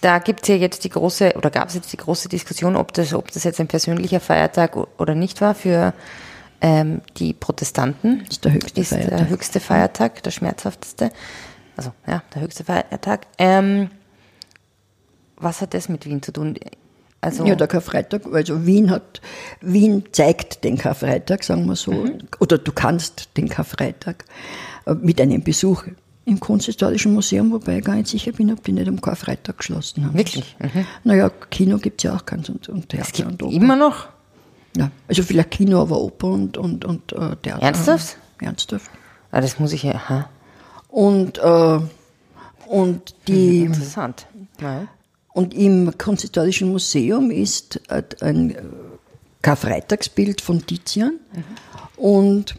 da 0.00 0.18
gibt 0.18 0.42
es 0.42 0.48
ja 0.48 0.54
jetzt 0.56 0.84
die 0.84 0.88
große, 0.90 1.34
oder 1.36 1.50
gab 1.50 1.68
es 1.68 1.74
jetzt 1.74 1.92
die 1.92 1.96
große 1.96 2.28
Diskussion, 2.28 2.76
ob 2.76 2.92
das, 2.92 3.12
ob 3.14 3.30
das 3.32 3.44
jetzt 3.44 3.60
ein 3.60 3.68
persönlicher 3.68 4.20
Feiertag 4.20 4.76
oder 4.98 5.14
nicht 5.14 5.40
war 5.40 5.54
für 5.54 5.94
ähm, 6.60 7.00
die 7.16 7.32
Protestanten. 7.32 8.20
Das 8.20 8.28
ist 8.36 8.44
der 8.44 8.52
höchste 8.52 8.80
ist 8.80 8.88
Feiertag. 8.90 9.16
der 9.18 9.28
höchste 9.28 9.60
Feiertag, 9.60 10.22
der 10.22 10.30
schmerzhafteste. 10.30 11.10
Also 11.76 11.92
ja, 12.06 12.22
der 12.34 12.42
höchste 12.42 12.64
Feiertag. 12.64 13.26
Ähm, 13.38 13.90
was 15.36 15.60
hat 15.62 15.72
das 15.72 15.88
mit 15.88 16.04
Wien 16.04 16.22
zu 16.22 16.32
tun? 16.32 16.58
Also, 17.22 17.44
Ja, 17.46 17.54
der 17.54 17.66
Karfreitag, 17.68 18.22
also 18.32 18.64
Wien 18.66 18.90
hat, 18.90 19.20
Wien 19.60 20.04
zeigt 20.12 20.64
den 20.64 20.78
Karfreitag, 20.78 21.44
sagen 21.44 21.66
wir 21.66 21.76
so, 21.76 21.92
Mhm. 21.92 22.18
oder 22.38 22.56
du 22.58 22.72
kannst 22.72 23.36
den 23.36 23.48
Karfreitag 23.48 24.24
äh, 24.86 24.94
mit 24.94 25.20
einem 25.20 25.42
Besuch 25.42 25.84
im 26.30 26.40
Kunsthistorischen 26.40 27.12
Museum, 27.12 27.50
wobei 27.52 27.78
ich 27.78 27.84
gar 27.84 27.96
nicht 27.96 28.08
sicher 28.08 28.32
bin, 28.32 28.52
ob 28.52 28.62
die 28.64 28.72
nicht 28.72 28.88
am 28.88 29.00
Karfreitag 29.00 29.58
geschlossen 29.58 30.06
haben. 30.06 30.16
Wirklich? 30.16 30.56
Mhm. 30.58 30.86
Naja, 31.04 31.30
Kino 31.50 31.78
gibt 31.78 32.00
es 32.00 32.04
ja 32.04 32.16
auch 32.16 32.24
keins 32.24 32.48
und, 32.48 32.68
und 32.68 32.88
Theater 32.88 33.08
es 33.08 33.12
gibt 33.12 33.28
und 33.28 33.42
Oper. 33.42 33.54
immer 33.54 33.76
noch. 33.76 34.08
Ja, 34.76 34.90
also 35.08 35.22
vielleicht 35.22 35.50
Kino, 35.50 35.82
aber 35.82 36.00
Oper 36.00 36.28
und, 36.28 36.56
und, 36.56 36.84
und 36.84 37.12
äh, 37.12 37.36
Theater. 37.36 37.62
Ernsthaft? 37.62 38.16
Ernsthaft. 38.40 38.90
Ah, 39.32 39.40
das 39.40 39.58
muss 39.58 39.72
ich 39.72 39.82
ja. 39.82 39.94
Aha. 39.94 40.28
Und, 40.88 41.38
äh, 41.38 41.80
und 42.66 43.14
die... 43.26 43.62
Interessant. 43.62 44.26
Ja. 44.60 44.86
Und 45.32 45.54
im 45.54 45.96
Kunsthistorischen 45.96 46.70
Museum 46.70 47.30
ist 47.30 47.80
äh, 47.88 48.02
ein 48.20 48.50
äh, 48.50 48.62
Karfreitagsbild 49.42 50.40
von 50.40 50.64
Tizian. 50.66 51.18
Und 51.96 52.56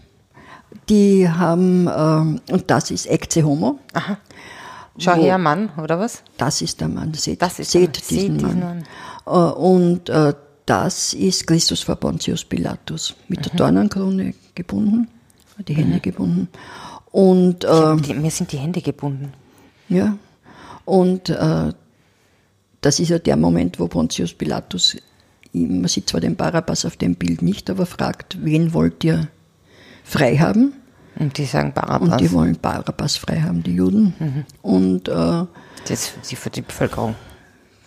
die 0.89 1.27
haben, 1.29 1.87
ähm, 1.95 2.41
und 2.49 2.69
das 2.69 2.91
ist 2.91 3.05
Ecce 3.07 3.43
Homo. 3.43 3.79
Schau 4.97 5.15
Wo- 5.17 5.21
her, 5.21 5.37
Mann, 5.37 5.69
oder 5.81 5.99
was? 5.99 6.23
Das 6.37 6.61
ist 6.61 6.81
der 6.81 6.87
Mann. 6.89 7.13
Seht, 7.13 7.41
Das 7.41 7.59
ist 7.59 7.71
seht 7.71 7.81
Mann. 7.81 7.91
diesen 7.93 8.19
Seht 8.19 8.41
diesen 8.41 8.59
Mann. 8.59 8.83
Äh, 9.25 9.29
und 9.29 10.09
äh, 10.09 10.33
das 10.65 11.13
ist 11.13 11.47
Christus 11.47 11.81
vor 11.81 11.95
Pontius 11.95 12.43
Pilatus. 12.45 13.15
Mit 13.27 13.39
Mhm. 13.39 13.43
der 13.43 13.53
Dornenkrone 13.55 14.33
gebunden, 14.55 15.07
die 15.67 15.73
Hände 15.75 15.99
gebunden. 15.99 16.49
Und 17.11 17.63
äh, 17.65 17.97
Die, 17.97 18.13
mir 18.13 18.31
sind 18.31 18.51
die 18.51 18.57
Hände 18.57 18.81
gebunden. 18.81 19.33
Ja. 19.89 20.17
Und 20.85 21.29
äh, 21.29 21.73
das 22.81 22.99
ist 22.99 23.09
ja 23.09 23.19
der 23.19 23.37
Moment, 23.37 23.79
wo 23.79 23.87
Pontius 23.87 24.33
Pilatus, 24.33 24.97
man 25.53 25.87
sieht 25.87 26.09
zwar 26.09 26.21
den 26.21 26.35
Barabbas 26.35 26.85
auf 26.85 26.95
dem 26.97 27.15
Bild 27.15 27.41
nicht, 27.41 27.69
aber 27.69 27.85
fragt, 27.85 28.37
wen 28.43 28.73
wollt 28.73 29.03
ihr 29.03 29.27
frei 30.03 30.37
haben? 30.37 30.73
Und 31.17 31.37
die 31.37 31.45
sagen 31.45 31.73
Barabbas. 31.73 32.09
Und 32.09 32.21
die 32.21 32.31
wollen 32.31 32.57
Barabbas 32.59 33.17
frei 33.17 33.41
haben, 33.41 33.63
die 33.63 33.75
Juden. 33.75 34.45
Und 34.61 35.07
äh, 35.07 35.45
das 35.87 36.13
sie 36.21 36.35
für 36.35 36.49
die 36.49 36.61
Bevölkerung. 36.61 37.15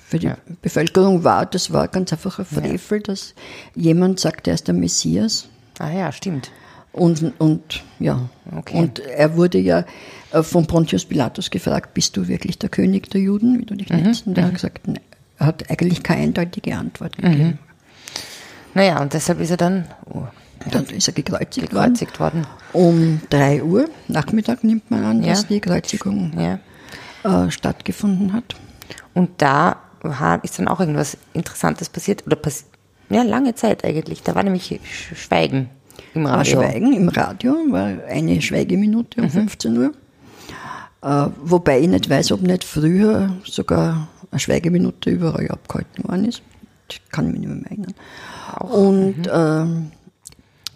für 0.07 0.19
die 0.19 0.31
Bevölkerung 0.63 1.25
war, 1.25 1.47
das 1.47 1.73
war 1.73 1.89
ganz 1.89 2.13
einfach 2.13 2.39
ein 2.39 2.45
Frevel, 2.45 3.01
dass 3.01 3.35
jemand 3.75 4.21
sagt, 4.21 4.47
er 4.47 4.55
ist 4.55 4.69
der 4.69 4.75
Messias. 4.75 5.49
Ah 5.79 5.91
ja, 5.91 6.13
stimmt. 6.13 6.51
Und, 6.93 7.33
und 7.41 7.83
ja, 7.99 8.29
Okay. 8.57 8.79
und 8.79 9.01
er 9.01 9.37
wurde 9.37 9.59
ja 9.59 9.85
äh, 10.31 10.43
von 10.45 10.67
Pontius 10.67 11.05
Pilatus 11.05 11.51
gefragt, 11.51 11.93
bist 11.95 12.17
du 12.17 12.29
wirklich 12.29 12.59
der 12.59 12.69
König 12.69 13.11
der 13.11 13.21
Juden, 13.21 13.59
wie 13.59 13.65
du 13.65 13.75
dich 13.75 13.89
nennst? 13.89 14.29
Und 14.29 14.39
er 14.39 14.45
hat 14.45 14.55
gesagt, 14.55 14.87
nein. 14.87 15.01
er 15.39 15.47
hat 15.47 15.69
eigentlich 15.71 16.05
keine 16.05 16.23
eindeutige 16.23 16.77
Antwort 16.77 17.17
gegeben. 17.17 17.59
Naja, 18.75 19.01
und 19.03 19.13
deshalb 19.13 19.41
ist 19.41 19.51
er 19.51 19.57
dann 19.57 19.87
oh, 20.07 20.23
Dann 20.71 20.85
ist 20.87 21.09
er 21.09 21.15
gekreuzigt, 21.15 21.71
gekreuzigt 21.71 22.19
worden. 22.21 22.47
worden. 22.47 22.47
Um 22.73 23.21
3 23.31 23.63
Uhr, 23.63 23.89
Nachmittag 24.09 24.65
nimmt 24.65 24.91
man 24.91 25.05
an, 25.05 25.23
Ja. 25.23 25.31
dass 25.31 25.47
die 25.47 25.61
Kreuzigung 25.61 26.33
Ja. 26.39 26.59
äh, 27.47 27.51
stattgefunden 27.51 28.33
hat. 28.33 28.55
Und 29.15 29.31
da 29.43 29.77
war, 30.03 30.43
ist 30.45 30.59
dann 30.59 30.69
auch 30.69 30.81
irgendwas 30.81 31.17
Interessantes 31.33 31.89
passiert. 31.89 32.27
Oder 32.27 32.37
pass 32.37 32.65
ja, 33.11 33.23
lange 33.23 33.55
Zeit 33.55 33.85
eigentlich. 33.85 34.23
Da 34.23 34.35
war 34.35 34.43
nämlich 34.43 34.71
Sch- 34.73 35.15
Schweigen 35.15 35.69
im 36.15 36.25
War 36.25 36.39
Radio. 36.39 36.61
Schweigen 36.63 36.93
im 36.95 37.09
Radio, 37.09 37.53
war 37.71 37.91
eine 38.09 38.41
Schweigeminute 38.43 39.21
um 39.23 39.31
15 39.31 39.77
Uhr. 39.79 39.93
Äh, 41.03 41.27
wobei 41.43 41.81
ich 41.81 41.89
nicht 41.89 42.09
weiß, 42.09 42.33
ob 42.33 42.41
nicht 42.43 42.65
früher 42.65 43.31
sogar 43.45 44.09
eine 44.31 44.41
Schweigeminute 44.41 45.11
überall 45.11 45.49
abgehalten 45.49 46.05
worden 46.09 46.25
ist. 46.25 46.43
Ich 46.91 47.01
kann 47.11 47.31
mich 47.31 47.41
nicht 47.41 47.49
mehr 47.49 47.71
erinnern. 47.71 47.95
Und 48.61 49.29
ähm, 49.33 49.93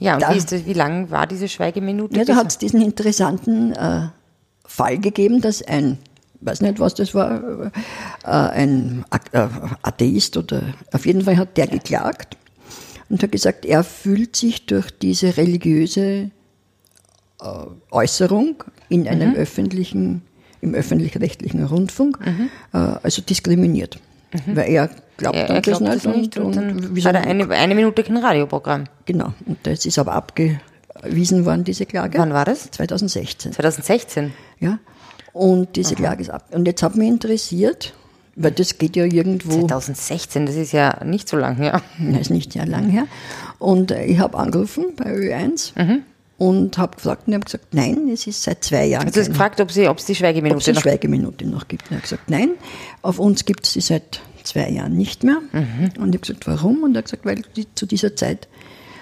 Ja, 0.00 0.14
und 0.14 0.22
Da- 0.22 0.32
wie, 0.32 0.38
ist 0.38 0.52
das, 0.52 0.64
wie 0.66 0.72
lang 0.72 1.10
war 1.10 1.26
diese 1.26 1.48
Schweigeminute? 1.48 2.16
ja, 2.16 2.24
da 2.24 2.36
hat 2.36 2.48
es 2.48 2.58
diesen 2.58 2.80
interessanten 2.82 3.72
äh, 3.72 4.08
Fall 4.64 4.98
gegeben, 4.98 5.40
dass 5.40 5.62
ein, 5.62 5.98
weiß 6.40 6.60
nicht, 6.60 6.78
was 6.78 6.94
das 6.94 7.14
war, 7.14 7.70
äh, 8.24 8.28
ein 8.28 9.04
äh, 9.32 9.48
Atheist 9.82 10.36
oder 10.36 10.62
auf 10.92 11.06
jeden 11.06 11.22
Fall 11.22 11.36
hat 11.36 11.56
der 11.56 11.66
geklagt 11.66 12.36
und 13.08 13.22
hat 13.22 13.32
gesagt, 13.32 13.64
er 13.64 13.82
fühlt 13.84 14.36
sich 14.36 14.66
durch 14.66 14.90
diese 14.90 15.36
religiöse 15.36 16.30
äh, 17.40 17.46
Äußerung 17.90 18.62
in 18.88 19.08
einem 19.08 19.34
öffentlichen, 19.34 20.22
im 20.60 20.74
öffentlich-rechtlichen 20.74 21.64
Rundfunk, 21.64 22.18
äh, 22.72 22.76
also 22.76 23.22
diskriminiert. 23.22 23.98
Weil 24.46 24.68
er 24.70 24.90
glaubt 25.16 25.36
er, 25.36 25.48
er 25.48 25.60
glaubt 25.60 25.86
das 25.86 26.02
das 26.02 26.14
nicht 26.16 26.36
und, 26.38 26.56
dann 26.56 26.94
wieso- 26.94 27.08
hat 27.08 27.16
er 27.16 27.22
eine, 27.26 27.48
eine 27.50 27.74
Minute 27.74 28.02
kein 28.02 28.16
Radioprogramm. 28.18 28.84
Genau, 29.06 29.32
und 29.46 29.58
das 29.62 29.86
ist 29.86 29.98
aber 29.98 30.12
abgewiesen 30.12 31.44
worden, 31.44 31.64
diese 31.64 31.86
Klage. 31.86 32.18
Wann 32.18 32.32
war 32.32 32.44
das? 32.44 32.70
2016. 32.70 33.52
2016. 33.52 34.32
Ja. 34.60 34.78
Und 35.32 35.76
diese 35.76 35.94
Klage 35.94 36.22
ist 36.22 36.30
ab. 36.30 36.46
Und 36.50 36.66
jetzt 36.66 36.82
hat 36.82 36.96
mich 36.96 37.08
interessiert, 37.08 37.94
weil 38.34 38.50
das 38.52 38.78
geht 38.78 38.96
ja 38.96 39.04
irgendwo, 39.04 39.50
2016, 39.66 40.46
das 40.46 40.56
ist 40.56 40.72
ja 40.72 41.02
nicht 41.04 41.28
so 41.28 41.36
lang 41.36 41.56
her. 41.56 41.82
das 41.98 42.22
ist 42.22 42.30
nicht 42.30 42.52
sehr 42.52 42.66
lang 42.66 42.88
her. 42.88 43.06
Und 43.58 43.90
äh, 43.90 44.04
ich 44.04 44.18
habe 44.18 44.36
angerufen 44.38 44.86
bei 44.96 45.06
Ö1 45.12 45.72
und 46.38 46.78
habe 46.78 46.96
gefragt 46.96 47.26
und 47.26 47.32
die 47.32 47.34
haben 47.34 47.44
gesagt, 47.44 47.74
nein, 47.74 48.08
es 48.12 48.26
ist 48.26 48.42
seit 48.42 48.62
zwei 48.64 48.86
Jahren. 48.86 49.10
Du 49.10 49.20
hast 49.20 49.28
gefragt, 49.28 49.60
ob 49.60 49.72
sie, 49.72 49.88
ob 49.88 49.98
es 49.98 50.06
die 50.06 50.14
Schweigeminute 50.14 50.72
noch 50.72 50.80
Schweigeminute 50.80 51.46
noch 51.46 51.66
gibt. 51.66 51.90
Und 51.90 51.92
er 51.92 51.96
hat 51.96 52.02
gesagt, 52.04 52.30
nein, 52.30 52.52
auf 53.02 53.18
uns 53.18 53.44
gibt 53.44 53.66
es 53.66 53.72
die 53.72 53.80
seit 53.80 54.20
zwei 54.44 54.70
Jahren 54.70 54.96
nicht 54.96 55.24
mehr. 55.24 55.40
Mhm. 55.52 55.90
Und 55.98 56.14
ich 56.14 56.18
habe 56.18 56.18
gesagt, 56.18 56.46
warum? 56.46 56.84
Und 56.84 56.94
er 56.94 56.98
hat 56.98 57.06
gesagt, 57.06 57.24
weil 57.26 57.42
die, 57.56 57.66
zu 57.74 57.86
dieser 57.86 58.14
Zeit 58.14 58.46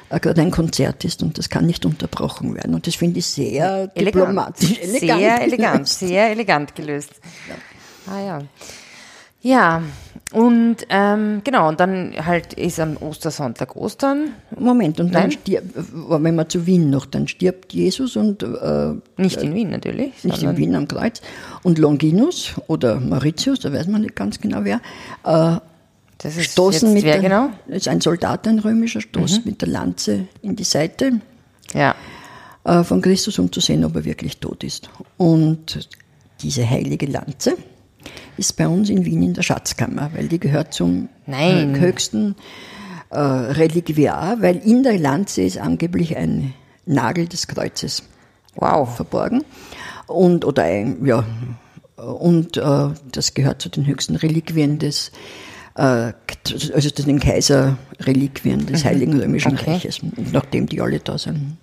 äh, 0.08 0.18
gerade 0.18 0.40
ein 0.40 0.50
Konzert 0.50 1.04
ist 1.04 1.22
und 1.22 1.36
das 1.36 1.50
kann 1.50 1.66
nicht 1.66 1.84
unterbrochen 1.84 2.54
werden. 2.54 2.74
Und 2.74 2.86
das 2.86 2.94
finde 2.94 3.18
ich 3.18 3.26
sehr 3.26 3.88
diplomatisch. 3.88 4.80
Sehr 4.82 5.42
elegant, 5.42 5.74
gelöst. 5.74 5.98
sehr 5.98 6.30
elegant 6.30 6.74
gelöst. 6.74 7.20
Ah 8.06 8.20
ja. 8.20 8.38
Ja, 9.42 9.82
und 10.32 10.78
ähm, 10.88 11.40
genau, 11.44 11.68
und 11.68 11.78
dann 11.78 12.12
halt 12.24 12.52
ist 12.54 12.80
am 12.80 12.96
Ostersonntag 12.96 13.76
Ostern, 13.76 14.32
Moment, 14.58 14.98
und 14.98 15.14
dann 15.14 15.30
stirbt, 15.30 15.72
wenn 15.74 16.34
man 16.34 16.48
zu 16.48 16.66
Wien 16.66 16.90
noch, 16.90 17.06
dann 17.06 17.28
stirbt 17.28 17.72
Jesus 17.72 18.16
und 18.16 18.42
äh, 18.42 18.94
nicht 19.16 19.40
in 19.40 19.54
Wien 19.54 19.70
natürlich, 19.70 20.24
nicht 20.24 20.42
in 20.42 20.56
Wien 20.56 20.74
am 20.74 20.88
Kreuz. 20.88 21.22
Und 21.62 21.78
Longinus 21.78 22.54
oder 22.66 22.98
Mauritius, 22.98 23.60
da 23.60 23.72
weiß 23.72 23.86
man 23.86 24.02
nicht 24.02 24.16
ganz 24.16 24.40
genau 24.40 24.64
wer, 24.64 24.80
äh, 25.24 25.60
das 26.18 26.36
ist 26.36 26.52
stoßen 26.52 26.92
mit 26.92 27.04
wer 27.04 27.20
der, 27.20 27.22
genau? 27.22 27.50
Ist 27.68 27.86
ein 27.86 28.00
Soldat, 28.00 28.48
ein 28.48 28.58
römischer, 28.58 29.00
stoßt 29.00 29.46
mit 29.46 29.60
der 29.60 29.68
Lanze 29.68 30.26
in 30.42 30.56
die 30.56 30.64
Seite 30.64 31.20
Ja, 31.72 31.94
äh, 32.64 32.82
von 32.82 33.00
Christus, 33.00 33.38
um 33.38 33.52
zu 33.52 33.60
sehen, 33.60 33.84
ob 33.84 33.94
er 33.94 34.04
wirklich 34.04 34.38
tot 34.38 34.64
ist. 34.64 34.90
Und 35.18 35.88
diese 36.42 36.68
heilige 36.68 37.06
Lanze 37.06 37.56
ist 38.36 38.56
bei 38.56 38.68
uns 38.68 38.90
in 38.90 39.04
Wien 39.04 39.22
in 39.22 39.34
der 39.34 39.42
Schatzkammer, 39.42 40.10
weil 40.14 40.28
die 40.28 40.40
gehört 40.40 40.74
zum 40.74 41.08
Nein. 41.26 41.74
äh, 41.74 41.80
höchsten 41.80 42.36
äh, 43.10 43.18
Reliquiar, 43.18 44.40
weil 44.40 44.56
in 44.56 44.82
der 44.82 44.98
Lanze 44.98 45.42
ist 45.42 45.58
angeblich 45.58 46.16
ein 46.16 46.54
Nagel 46.84 47.26
des 47.26 47.46
Kreuzes 47.46 48.02
wow. 48.54 48.94
verborgen. 48.94 49.44
Und, 50.06 50.44
oder 50.44 50.64
ein, 50.64 51.04
ja, 51.04 51.24
und 51.96 52.56
äh, 52.56 52.88
das 53.10 53.34
gehört 53.34 53.62
zu 53.62 53.68
den 53.68 53.86
höchsten 53.86 54.16
Reliquien 54.16 54.78
des, 54.78 55.10
äh, 55.74 56.12
also 56.74 56.90
zu 56.90 57.02
den 57.02 57.18
Kaiserreliquien 57.18 58.66
des 58.66 58.84
Heiligen 58.84 59.18
Römischen 59.18 59.54
Okay. 59.54 59.72
Reiches. 59.72 60.00
Nachdem 60.32 60.66
die 60.66 60.80
alle 60.80 61.00
da 61.00 61.18
sind, 61.18 61.56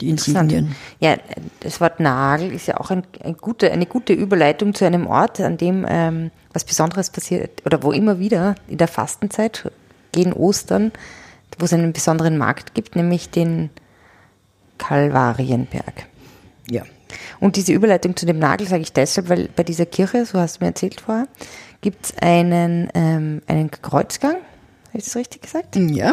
die. 0.00 0.10
Insignien. 0.10 0.74
Ja, 1.00 1.16
das 1.60 1.80
Wort 1.80 2.00
Nagel 2.00 2.52
ist 2.52 2.66
ja 2.66 2.78
auch 2.78 2.90
ein, 2.90 3.02
ein 3.22 3.36
gute, 3.36 3.70
eine 3.70 3.86
gute 3.86 4.12
Überleitung 4.12 4.74
zu 4.74 4.84
einem 4.84 5.06
Ort, 5.06 5.40
an 5.40 5.56
dem 5.56 5.86
ähm, 5.88 6.30
was 6.52 6.64
Besonderes 6.64 7.10
passiert 7.10 7.62
oder 7.64 7.82
wo 7.82 7.92
immer 7.92 8.18
wieder 8.18 8.54
in 8.68 8.78
der 8.78 8.88
Fastenzeit 8.88 9.70
gegen 10.12 10.32
Ostern, 10.32 10.92
wo 11.58 11.64
es 11.64 11.72
einen 11.72 11.92
besonderen 11.92 12.38
Markt 12.38 12.74
gibt, 12.74 12.96
nämlich 12.96 13.30
den 13.30 13.70
Kalvarienberg. 14.78 16.06
Ja. 16.70 16.82
Und 17.40 17.56
diese 17.56 17.72
Überleitung 17.72 18.16
zu 18.16 18.26
dem 18.26 18.38
Nagel 18.38 18.66
sage 18.66 18.82
ich 18.82 18.92
deshalb, 18.92 19.28
weil 19.28 19.48
bei 19.54 19.62
dieser 19.62 19.86
Kirche, 19.86 20.24
so 20.26 20.38
hast 20.38 20.56
du 20.56 20.64
mir 20.64 20.68
erzählt 20.68 21.00
vorher, 21.00 21.28
gibt 21.80 22.06
es 22.06 22.18
einen, 22.18 22.88
ähm, 22.94 23.42
einen 23.46 23.70
Kreuzgang. 23.70 24.36
Habe 24.88 24.98
ich 24.98 25.04
das 25.04 25.16
richtig 25.16 25.42
gesagt? 25.42 25.76
Ja. 25.76 26.12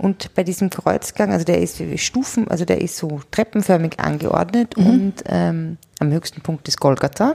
Und 0.00 0.34
bei 0.34 0.44
diesem 0.44 0.70
Kreuzgang, 0.70 1.30
also 1.30 1.44
der 1.44 1.60
ist 1.60 1.78
wie 1.78 1.98
Stufen, 1.98 2.48
also 2.48 2.64
der 2.64 2.80
ist 2.80 2.96
so 2.96 3.20
treppenförmig 3.30 4.00
angeordnet 4.00 4.74
und 4.78 5.16
ähm, 5.26 5.76
am 5.98 6.10
höchsten 6.10 6.40
Punkt 6.40 6.66
ist 6.68 6.80
Golgatha. 6.80 7.34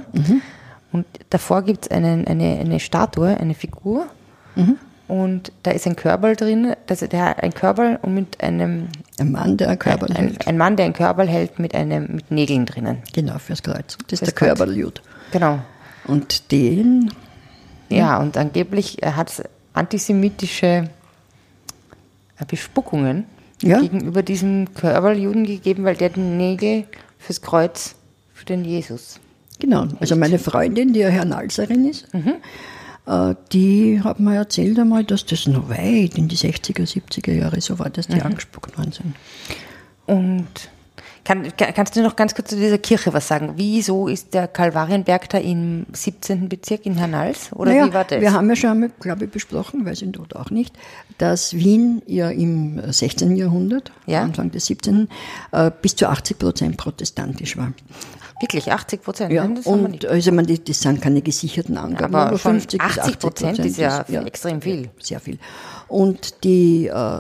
Und 0.92 1.06
davor 1.30 1.62
gibt 1.62 1.86
es 1.86 1.92
eine, 1.92 2.26
eine 2.26 2.80
Statue, 2.80 3.38
eine 3.40 3.54
Figur. 3.54 4.08
Mhm. 4.56 4.78
Und 5.08 5.52
da 5.62 5.72
ist 5.72 5.86
ein 5.86 5.96
Körperl 5.96 6.36
drin, 6.36 6.74
also 6.90 7.06
der 7.06 7.44
ein 7.44 7.54
Körperl 7.54 8.00
und 8.02 8.16
mit 8.16 8.42
einem 8.42 8.88
ein 9.20 9.32
Mann, 9.32 9.58
der 9.58 9.70
ein 9.70 9.78
Körperl 9.78 10.10
ein, 10.10 10.16
hält. 10.16 10.48
Ein 10.48 10.58
Mann, 10.58 10.76
der 10.76 10.88
ein 10.88 10.94
Körperl 10.94 11.28
hält 11.28 11.60
mit 11.60 11.76
einem 11.76 12.16
mit 12.16 12.32
Nägeln 12.32 12.66
drinnen. 12.66 13.04
Genau, 13.14 13.38
fürs 13.38 13.62
Kreuz. 13.62 13.96
Das 14.08 14.22
ist 14.22 14.26
der 14.26 14.34
Körperljud. 14.34 15.04
Genau. 15.32 15.60
Und 16.08 16.52
den. 16.52 17.12
Ja, 17.90 18.18
und 18.18 18.36
angeblich 18.38 18.98
hat 19.04 19.30
es 19.30 19.44
antisemitische 19.74 20.66
äh, 20.66 20.88
Bespuckungen 22.44 23.26
Ja. 23.62 23.80
gegenüber 23.80 24.22
diesem 24.24 24.74
Körperljuden 24.74 25.46
gegeben, 25.46 25.86
weil 25.86 25.96
der 25.96 26.10
den 26.10 26.36
Nägel 26.38 26.84
fürs 27.18 27.42
Kreuz 27.42 27.96
für 28.34 28.44
den 28.46 28.66
Jesus. 28.66 29.20
Genau. 29.60 29.88
Also 30.02 30.18
meine 30.18 30.38
Freundin, 30.40 30.92
die 30.92 31.00
ja 31.00 31.08
Hernalserin 31.08 31.88
ist, 31.88 32.14
Mhm. 32.14 32.34
äh, 33.08 33.36
die 33.54 34.02
hat 34.04 34.20
mir 34.20 34.36
erzählt 34.36 34.78
einmal, 34.78 35.06
dass 35.06 35.26
das 35.26 35.48
noch 35.48 35.70
weit 35.70 36.18
in 36.18 36.28
die 36.28 36.36
60er, 36.36 36.86
70er 36.86 37.32
Jahre 37.34 37.62
so 37.62 37.80
war, 37.80 37.90
dass 37.90 38.08
die 38.08 38.16
Mhm. 38.16 38.24
angespuckt 38.24 38.78
worden 38.78 38.92
sind. 38.92 39.16
Und 40.06 40.48
kann, 41.26 41.44
kann, 41.58 41.74
kannst 41.74 41.96
du 41.96 42.02
noch 42.02 42.16
ganz 42.16 42.36
kurz 42.36 42.50
zu 42.52 42.56
dieser 42.56 42.78
Kirche 42.78 43.14
was 43.14 43.28
sagen? 43.28 43.54
Wieso 43.56 44.08
ist 44.08 44.34
der 44.34 44.48
Kalvarienberg 44.48 45.28
da 45.30 45.40
im 45.40 45.86
17. 45.92 46.48
Bezirk 46.48 46.86
in 46.86 46.96
Hernals? 46.96 47.52
Oder 47.54 47.72
naja, 47.72 47.88
wie 47.88 47.94
war 47.94 48.06
das? 48.06 48.22
Wir 48.22 48.32
haben 48.32 48.48
ja 48.48 48.56
schon 48.56 48.70
einmal, 48.70 48.92
glaube 49.00 49.26
ich, 49.26 49.32
besprochen, 49.32 49.86
weiß 49.86 50.04
ich 50.04 50.12
dort 50.12 50.36
auch 50.36 50.52
nicht, 50.52 50.76
dass 51.18 51.54
Wien 51.54 52.02
ja 52.06 52.30
im 52.30 52.80
16. 52.92 53.36
Jahrhundert, 53.36 53.92
Ja. 54.06 54.22
Anfang 54.22 54.52
des 54.52 54.68
17. 54.68 55.10
Äh, 55.52 55.72
bis 55.82 55.96
zu 55.96 56.08
80 56.08 56.38
Prozent 56.40 56.78
protestantisch 56.78 57.58
war. 57.58 57.74
Wirklich 58.40 58.72
80 58.72 59.02
Prozent? 59.02 59.32
Ja, 59.32 59.44
Nein, 59.44 59.56
das 59.56 59.66
und 59.66 60.06
also 60.06 60.32
man, 60.32 60.46
die, 60.46 60.64
das 60.64 60.82
sind 60.82 61.02
keine 61.02 61.22
gesicherten 61.22 61.78
Angaben, 61.78 62.14
Aber 62.14 62.28
aber, 62.28 62.38
schon 62.38 62.60
50 62.60 62.80
bis 62.80 62.90
80 62.90 63.04
80 63.04 63.20
Prozent 63.20 63.60
ist 63.60 63.78
ja 63.78 64.02
extrem 64.26 64.62
viel. 64.62 64.90
Sehr 65.00 65.20
viel. 65.20 65.40
Und 65.88 66.44
die, 66.44 66.88
äh, 66.88 67.20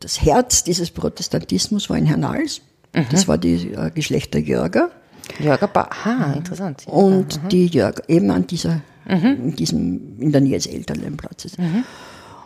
das 0.00 0.22
Herz 0.22 0.62
dieses 0.62 0.90
Protestantismus 0.90 1.90
war 1.90 1.96
in 1.96 2.06
Hernals. 2.06 2.60
Mhm. 2.94 3.06
Das 3.10 3.28
war 3.28 3.38
die 3.38 3.72
äh, 3.72 3.90
Geschlechter 3.90 4.38
Jörger. 4.38 4.90
Jörger 5.38 5.70
Aha, 5.74 6.32
interessant. 6.34 6.84
Und 6.86 7.42
Mhm. 7.42 7.48
die 7.48 7.66
Jörger, 7.66 8.02
eben 8.08 8.30
an 8.30 8.46
dieser, 8.46 8.80
in 9.06 9.54
diesem, 9.56 10.18
in 10.20 10.32
der 10.32 10.40
Nähe 10.40 10.56
des 10.56 10.66
Elternleinplatzes. 10.66 11.58
Mhm. 11.58 11.84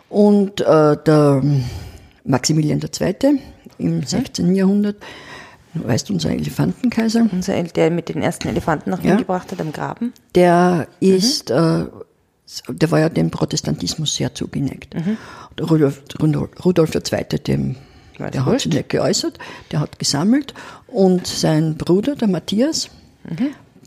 Und 0.09 0.61
äh, 0.61 0.97
der 1.05 1.43
Maximilian 2.25 2.79
II. 2.81 3.39
im 3.77 3.97
Mhm. 3.97 4.03
16. 4.03 4.55
Jahrhundert, 4.55 4.97
du 5.73 5.87
weißt, 5.87 6.09
unser 6.11 6.31
Elefantenkaiser, 6.31 7.27
Unser 7.31 7.61
der 7.63 7.91
mit 7.91 8.09
den 8.09 8.21
ersten 8.21 8.47
Elefanten 8.49 8.89
nach 8.89 8.99
Wien 9.03 9.11
Ja. 9.11 9.15
gebracht 9.17 9.51
hat 9.51 9.61
am 9.61 9.71
Graben. 9.71 10.13
der 10.35 10.87
ist, 10.99 11.49
äh, 11.51 11.85
der 12.67 12.91
war 12.91 12.99
ja 12.99 13.09
dem 13.09 13.29
Protestantismus 13.29 14.15
sehr 14.15 14.33
zugeneigt. 14.33 14.95
Rudolf, 15.61 16.01
Rudolf, 16.21 16.49
Rudolf 16.65 16.95
II., 16.95 17.39
dem, 17.39 17.75
Das 18.27 18.31
der 18.31 18.45
hat 18.45 18.61
sich 18.61 18.73
nicht 18.73 18.89
geäußert, 18.89 19.39
der 19.71 19.79
hat 19.79 19.99
gesammelt. 19.99 20.53
Und 20.87 21.27
sein 21.27 21.75
Bruder, 21.77 22.15
der 22.15 22.27
Matthias, 22.27 22.89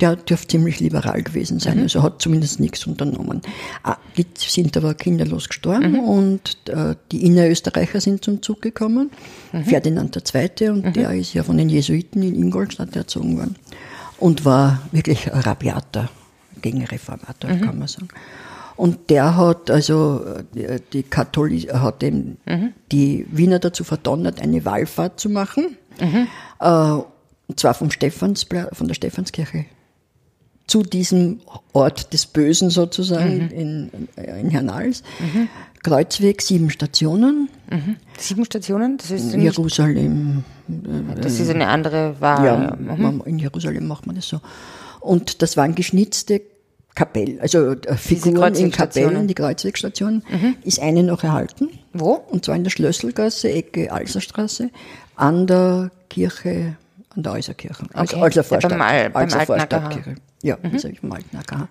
der 0.01 0.17
dürfte 0.17 0.49
ziemlich 0.49 0.81
liberal 0.81 1.23
gewesen 1.23 1.59
sein, 1.61 1.79
also 1.81 2.03
hat 2.03 2.21
zumindest 2.23 2.61
nichts 2.61 2.87
unternommen. 2.87 3.41
Ah, 3.83 3.97
Die 4.17 4.27
sind 4.37 4.77
aber 4.77 4.95
kinderlos 4.95 5.49
gestorben 5.49 6.01
und 6.01 6.57
äh, 6.69 6.95
die 7.11 7.25
Innerösterreicher 7.27 8.01
sind 8.01 8.25
zum 8.25 8.43
Zug 8.43 8.63
gekommen, 8.63 9.11
Ferdinand 9.65 10.17
II. 10.17 10.71
und 10.71 10.97
der 10.97 11.13
ist 11.13 11.35
ja 11.35 11.43
von 11.43 11.57
den 11.57 11.69
Jesuiten 11.69 12.23
in 12.23 12.35
Ingolstadt 12.35 12.97
erzogen 12.97 13.37
worden. 13.39 13.57
Und 14.19 14.45
war 14.45 14.83
wirklich 14.93 15.33
ein 15.33 15.41
rabiater 15.41 16.09
Gegenreformator, 16.61 17.51
kann 17.51 17.79
man 17.79 17.89
sagen. 17.89 18.09
Und 18.77 19.11
der 19.11 19.37
hat 19.37 19.71
also 19.71 20.25
äh, 20.55 20.81
die 20.93 21.03
Katholi 21.03 21.61
hat 21.63 22.03
dem, 22.03 22.37
die 22.91 23.27
Wiener 23.31 23.59
dazu 23.59 23.85
verdonnert, 23.85 24.41
eine 24.41 24.65
Wallfahrt 24.65 25.21
zu 25.21 25.29
machen. 25.29 25.77
Äh, 25.99 27.03
und 27.49 27.61
zwar 27.61 27.75
vom 27.75 27.91
von 27.91 28.89
der 28.89 28.95
Stephanskirche 28.95 29.67
zu 30.67 30.83
diesem 30.85 31.41
Ort 31.73 32.13
des 32.15 32.25
Bösen 32.27 32.71
sozusagen 32.71 33.51
in, 33.51 33.91
in 34.17 34.49
Hernals. 34.51 35.03
Kreuzweg, 35.83 36.41
sieben 36.41 36.71
Stationen, 36.71 37.49
Sieben 38.17 38.45
Stationen, 38.45 38.97
das 38.99 39.11
ist, 39.11 39.35
nicht, 39.35 39.43
Jerusalem, 39.45 40.45
das 41.21 41.41
ist 41.41 41.51
eine 41.51 41.67
andere 41.69 42.15
Wahl. 42.21 42.45
ja, 42.47 42.77
Mhm. 42.79 43.03
man- 43.03 43.21
in 43.23 43.39
Jerusalem 43.41 43.87
macht 43.89 44.07
man 44.07 44.15
das 44.17 44.29
so. 44.29 44.41
Und 45.01 45.43
das 45.43 45.57
waren 45.57 45.75
geschnitzte 45.75 46.41
Kapellen, 46.95 47.41
also 47.41 47.73
äh, 47.73 47.97
Figuren 47.97 48.55
in. 48.55 48.71
Kapellen, 48.71 49.27
die 49.27 49.35
Kreuzwegstationen, 49.35 50.23
ist 50.63 50.81
eine 50.81 51.03
noch 51.03 51.25
erhalten. 51.25 51.71
Wo? 51.93 52.13
Und 52.13 52.45
zwar 52.45 52.57
in 52.57 52.65
der 52.65 52.71
Schlösselgasse, 52.71 53.51
Ecke 53.51 53.91
Alserstraße, 53.93 54.71
an 55.17 55.47
der 55.47 55.91
Kirche, 56.11 56.77
an 57.17 57.23
der 57.23 57.33
Alserkirche. 57.33 57.85
Also 57.95 58.17
Okay. 58.17 58.25
Alser 58.25 58.41
Ja, 58.41 58.43
Vorstadt, 58.43 58.71
beim 58.73 58.83
Al- 58.83 59.11
beim 59.11 59.23
Alser 59.25 59.37
AKH. 59.41 59.47
Vorstadtkirche. 59.47 60.15
Ja, 60.43 60.59
mhm. 60.63 60.77
im 61.03 61.13
alten 61.13 61.37
AKH. 61.37 61.69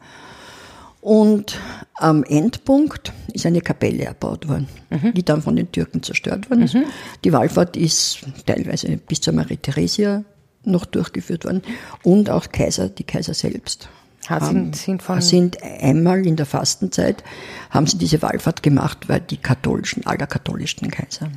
Und 1.01 1.59
am 1.95 2.23
Endpunkt 2.23 3.11
ist 3.33 3.45
eine 3.47 3.61
Kapelle 3.61 4.03
erbaut 4.05 4.47
worden, 4.47 4.67
Mhm. 4.91 5.13
die 5.15 5.23
dann 5.23 5.41
von 5.41 5.55
den 5.55 5.71
Türken 5.71 6.03
zerstört 6.03 6.49
worden 6.49 6.63
ist. 6.63 6.75
Die 7.23 7.33
Wallfahrt 7.33 7.75
ist 7.75 8.19
teilweise 8.45 8.97
bis 8.97 9.21
zur 9.21 9.33
Marie 9.33 9.57
Theresia 9.57 10.23
noch 10.63 10.85
durchgeführt 10.85 11.45
worden 11.45 11.63
und 12.03 12.29
auch 12.29 12.49
Kaiser, 12.51 12.87
die 12.89 13.03
Kaiser 13.03 13.33
selbst 13.33 13.89
Ha, 14.29 14.39
sind- 14.39 14.87
haben- 14.87 15.21
sind 15.21 15.23
sind 15.23 15.63
einmal 15.63 16.25
in 16.25 16.35
der 16.35 16.45
Fastenzeit 16.45 17.23
haben 17.69 17.87
sie 17.87 17.97
diese 17.97 18.21
Wallfahrt 18.21 18.61
gemacht, 18.63 19.09
weil 19.09 19.19
die 19.21 19.37
katholischen, 19.37 20.05
allerkatholischen 20.05 20.89
Kaiser 20.91 21.29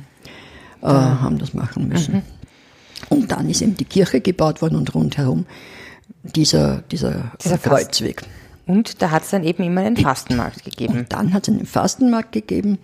äh, 0.81 0.87
haben 0.87 1.37
das 1.39 1.53
machen 1.53 1.87
müssen. 1.87 2.21
Und 3.09 3.31
dann 3.31 3.49
ist 3.49 3.61
eben 3.61 3.75
die 3.75 3.85
Kirche 3.85 4.21
gebaut 4.21 4.61
worden 4.61 4.75
und 4.77 4.93
rundherum 4.93 5.45
dieser, 6.23 6.83
dieser, 6.91 7.31
Dieser 7.43 7.57
Kreuzweg. 7.57 8.21
Und 8.67 9.01
da 9.01 9.11
hat 9.11 9.23
es 9.23 9.29
dann 9.31 9.43
eben 9.43 9.63
immer 9.63 9.81
einen 9.81 9.97
Fastenmarkt 9.97 10.63
gegeben. 10.63 10.99
Und 10.99 11.13
dann 11.13 11.33
hat 11.33 11.47
es 11.47 11.53
einen 11.53 11.65
Fastenmarkt 11.65 12.31
gegeben 12.31 12.77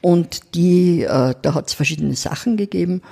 und 0.00 0.54
die, 0.54 1.02
äh, 1.02 1.34
da 1.42 1.54
hat 1.54 1.68
es 1.68 1.74
verschiedene 1.74 2.14
Sachen 2.16 2.56
gegeben. 2.56 3.02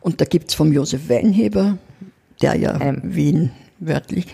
Und 0.00 0.20
da 0.20 0.24
gibt 0.24 0.50
es 0.50 0.54
vom 0.54 0.72
Josef 0.72 1.08
Weinheber, 1.08 1.78
der 2.42 2.56
ja 2.56 2.78
Ähm. 2.80 3.00
Wien 3.02 3.50
wörtlich 3.80 4.26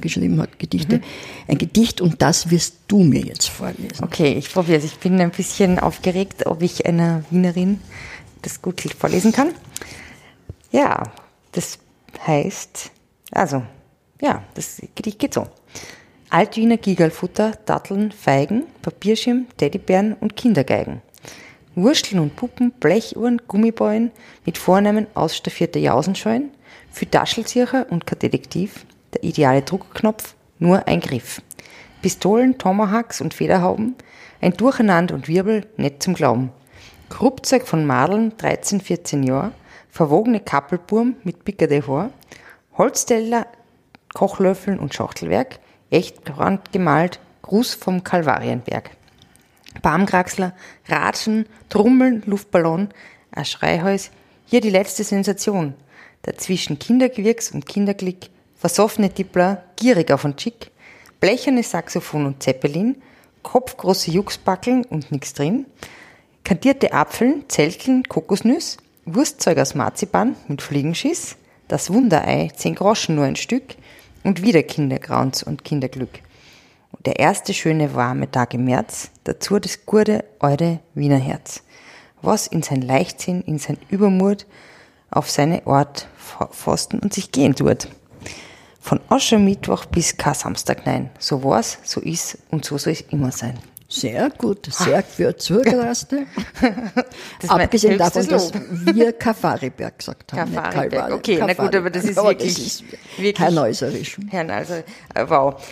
geschrieben 0.00 0.40
hat, 0.40 0.58
Gedichte, 0.58 1.00
ein 1.46 1.58
Gedicht 1.58 2.00
und 2.00 2.20
das 2.22 2.50
wirst 2.50 2.76
du 2.88 3.04
mir 3.04 3.20
jetzt 3.20 3.48
vorlesen. 3.48 4.02
Okay, 4.02 4.32
ich 4.32 4.52
probiere 4.52 4.78
es. 4.78 4.84
Ich 4.84 4.98
bin 4.98 5.20
ein 5.20 5.30
bisschen 5.30 5.78
aufgeregt, 5.78 6.46
ob 6.46 6.62
ich 6.62 6.86
einer 6.86 7.24
Wienerin 7.30 7.80
das 8.42 8.62
gut 8.62 8.80
vorlesen 8.80 9.32
kann. 9.32 9.50
Ja, 10.72 11.02
das 11.52 11.78
heißt, 12.26 12.90
also, 13.30 13.62
ja, 14.20 14.42
das 14.54 14.80
Gedicht 14.94 15.18
geht 15.18 15.34
so. 15.34 15.46
Altwiener 16.30 16.76
Gigerlfutter, 16.76 17.52
Datteln, 17.64 18.12
Feigen, 18.12 18.64
Papierschirm, 18.82 19.46
Teddybären 19.56 20.14
und 20.14 20.36
Kindergeigen. 20.36 21.00
Wursteln 21.74 22.20
und 22.20 22.36
Puppen, 22.36 22.72
Blechuhren, 22.72 23.40
Gummibäuen 23.46 24.10
mit 24.44 24.58
Vornamen 24.58 25.06
ausstaffierte 25.14 25.78
Jausenscheuen, 25.78 26.50
für 26.90 27.08
Taschelzircher 27.08 27.86
und 27.90 28.06
kein 28.06 28.18
Detektiv, 28.18 28.84
der 29.14 29.24
ideale 29.24 29.62
Druckknopf, 29.62 30.34
nur 30.58 30.86
ein 30.86 31.00
Griff. 31.00 31.42
Pistolen, 32.02 32.58
Tomahawks 32.58 33.20
und 33.20 33.34
Federhauben, 33.34 33.96
ein 34.40 34.52
Durcheinander 34.52 35.14
und 35.14 35.28
Wirbel, 35.28 35.66
nicht 35.76 36.02
zum 36.02 36.14
Glauben. 36.14 36.50
Kruppzeug 37.08 37.66
von 37.66 37.86
Madeln, 37.86 38.36
13, 38.36 38.80
14 38.80 39.22
Jahre, 39.22 39.52
verwogene 39.90 40.40
Kappelburm 40.40 41.16
mit 41.24 41.44
Pickerde 41.44 41.86
Haar, 41.86 42.10
Holzteller, 42.76 43.46
Kochlöffeln 44.14 44.78
und 44.78 44.94
Schachtelwerk, 44.94 45.58
echt 45.90 46.22
gemalt, 46.72 47.20
Gruß 47.42 47.74
vom 47.74 48.04
Kalvarienberg. 48.04 48.90
Baumkraxler, 49.82 50.54
Ratschen, 50.86 51.46
Trummeln, 51.68 52.22
Luftballon, 52.26 52.88
ein 53.32 53.44
Schreihäus, 53.44 54.10
hier 54.44 54.60
die 54.60 54.70
letzte 54.70 55.04
Sensation. 55.04 55.74
Dazwischen 56.22 56.78
Kindergewirks 56.78 57.50
und 57.52 57.66
Kinderglick, 57.66 58.30
versoffene 58.58 59.10
Tippler, 59.10 59.64
gierig 59.76 60.10
auf 60.10 60.24
und 60.24 60.40
schick, 60.40 60.70
blecherne 61.20 61.62
Saxophon 61.62 62.26
und 62.26 62.42
Zeppelin, 62.42 62.96
kopfgroße 63.42 64.10
Juxbackeln 64.10 64.84
und 64.84 65.10
nix 65.12 65.32
drin, 65.32 65.66
kandierte 66.44 66.92
Apfeln, 66.92 67.44
Zelteln, 67.48 68.02
Kokosnüss, 68.04 68.78
Wurstzeug 69.06 69.58
aus 69.58 69.74
Marzipan 69.74 70.36
mit 70.48 70.60
Fliegenschiss, 70.60 71.36
das 71.68 71.92
Wunderei, 71.92 72.50
zehn 72.54 72.74
Groschen 72.74 73.14
nur 73.14 73.24
ein 73.24 73.36
Stück 73.36 73.76
und 74.24 74.42
wieder 74.42 74.62
Kindergrauns 74.62 75.42
und 75.42 75.64
Kinderglück. 75.64 76.20
Und 76.92 77.06
der 77.06 77.18
erste 77.18 77.54
schöne 77.54 77.94
warme 77.94 78.30
Tag 78.30 78.54
im 78.54 78.64
März, 78.64 79.10
dazu 79.24 79.58
das 79.58 79.86
gute 79.86 80.24
eure 80.40 80.80
Wiener 80.94 81.18
Herz, 81.18 81.62
was 82.22 82.46
in 82.46 82.62
sein 82.62 82.82
Leichtsinn, 82.82 83.42
in 83.42 83.58
sein 83.58 83.78
Übermut 83.88 84.46
auf 85.10 85.30
seine 85.30 85.66
Ort 85.66 86.08
pfosten 86.50 86.98
und 86.98 87.14
sich 87.14 87.30
gehen 87.30 87.54
tut. 87.54 87.88
Von 88.88 89.00
Aschermittwoch 89.10 89.84
bis 89.84 90.16
Kar-Samstag. 90.16 90.86
Nein, 90.86 91.10
so 91.18 91.44
war's, 91.44 91.76
so 91.84 92.00
ist 92.00 92.38
und 92.50 92.64
so 92.64 92.78
soll 92.78 92.94
es 92.94 93.02
immer 93.02 93.30
sein. 93.30 93.58
Sehr 93.86 94.30
gut, 94.30 94.66
sehr 94.72 95.02
gut 95.02 95.42
zugelassen. 95.42 96.26
Abgesehen 97.48 97.98
davon, 97.98 98.26
dass 98.28 98.50
wir 98.50 99.12
Kafariberg 99.12 99.98
gesagt 99.98 100.32
haben. 100.32 100.54
Kafariberg, 100.54 101.12
okay, 101.12 101.36
na 101.38 101.52
gut, 101.52 101.76
aber 101.76 101.90
das 101.90 102.04
ist 102.04 102.16
aber 102.16 102.30
wirklich, 102.30 102.54
das 102.54 102.64
ist 102.64 102.84
wirklich 103.18 103.38
Herr 103.38 103.50
Neuserisch. 103.50 104.16
Herr 104.30 104.44
Neuser, 104.44 104.78
äh, 104.78 105.26
wow. 105.26 105.62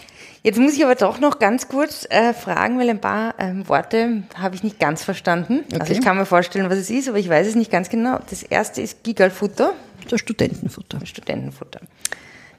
Jetzt 0.42 0.58
muss 0.58 0.74
ich 0.74 0.84
aber 0.84 0.94
doch 0.94 1.18
noch 1.18 1.38
ganz 1.38 1.68
kurz 1.68 2.06
äh, 2.10 2.34
fragen, 2.34 2.78
weil 2.78 2.90
ein 2.90 3.00
paar 3.00 3.34
ähm, 3.38 3.66
Worte 3.66 4.24
habe 4.34 4.56
ich 4.56 4.62
nicht 4.62 4.78
ganz 4.78 5.02
verstanden. 5.02 5.64
Okay. 5.70 5.80
Also 5.80 5.94
ich 5.94 6.02
kann 6.02 6.18
mir 6.18 6.26
vorstellen, 6.26 6.68
was 6.68 6.76
es 6.76 6.90
ist, 6.90 7.08
aber 7.08 7.18
ich 7.18 7.30
weiß 7.30 7.46
es 7.46 7.54
nicht 7.54 7.70
ganz 7.70 7.88
genau. 7.88 8.18
Das 8.28 8.42
erste 8.42 8.82
ist 8.82 9.04
Gigalfutter. 9.04 9.72
Das 10.06 10.20
Studentenfutter. 10.20 11.00
Studentenfutter. 11.06 11.80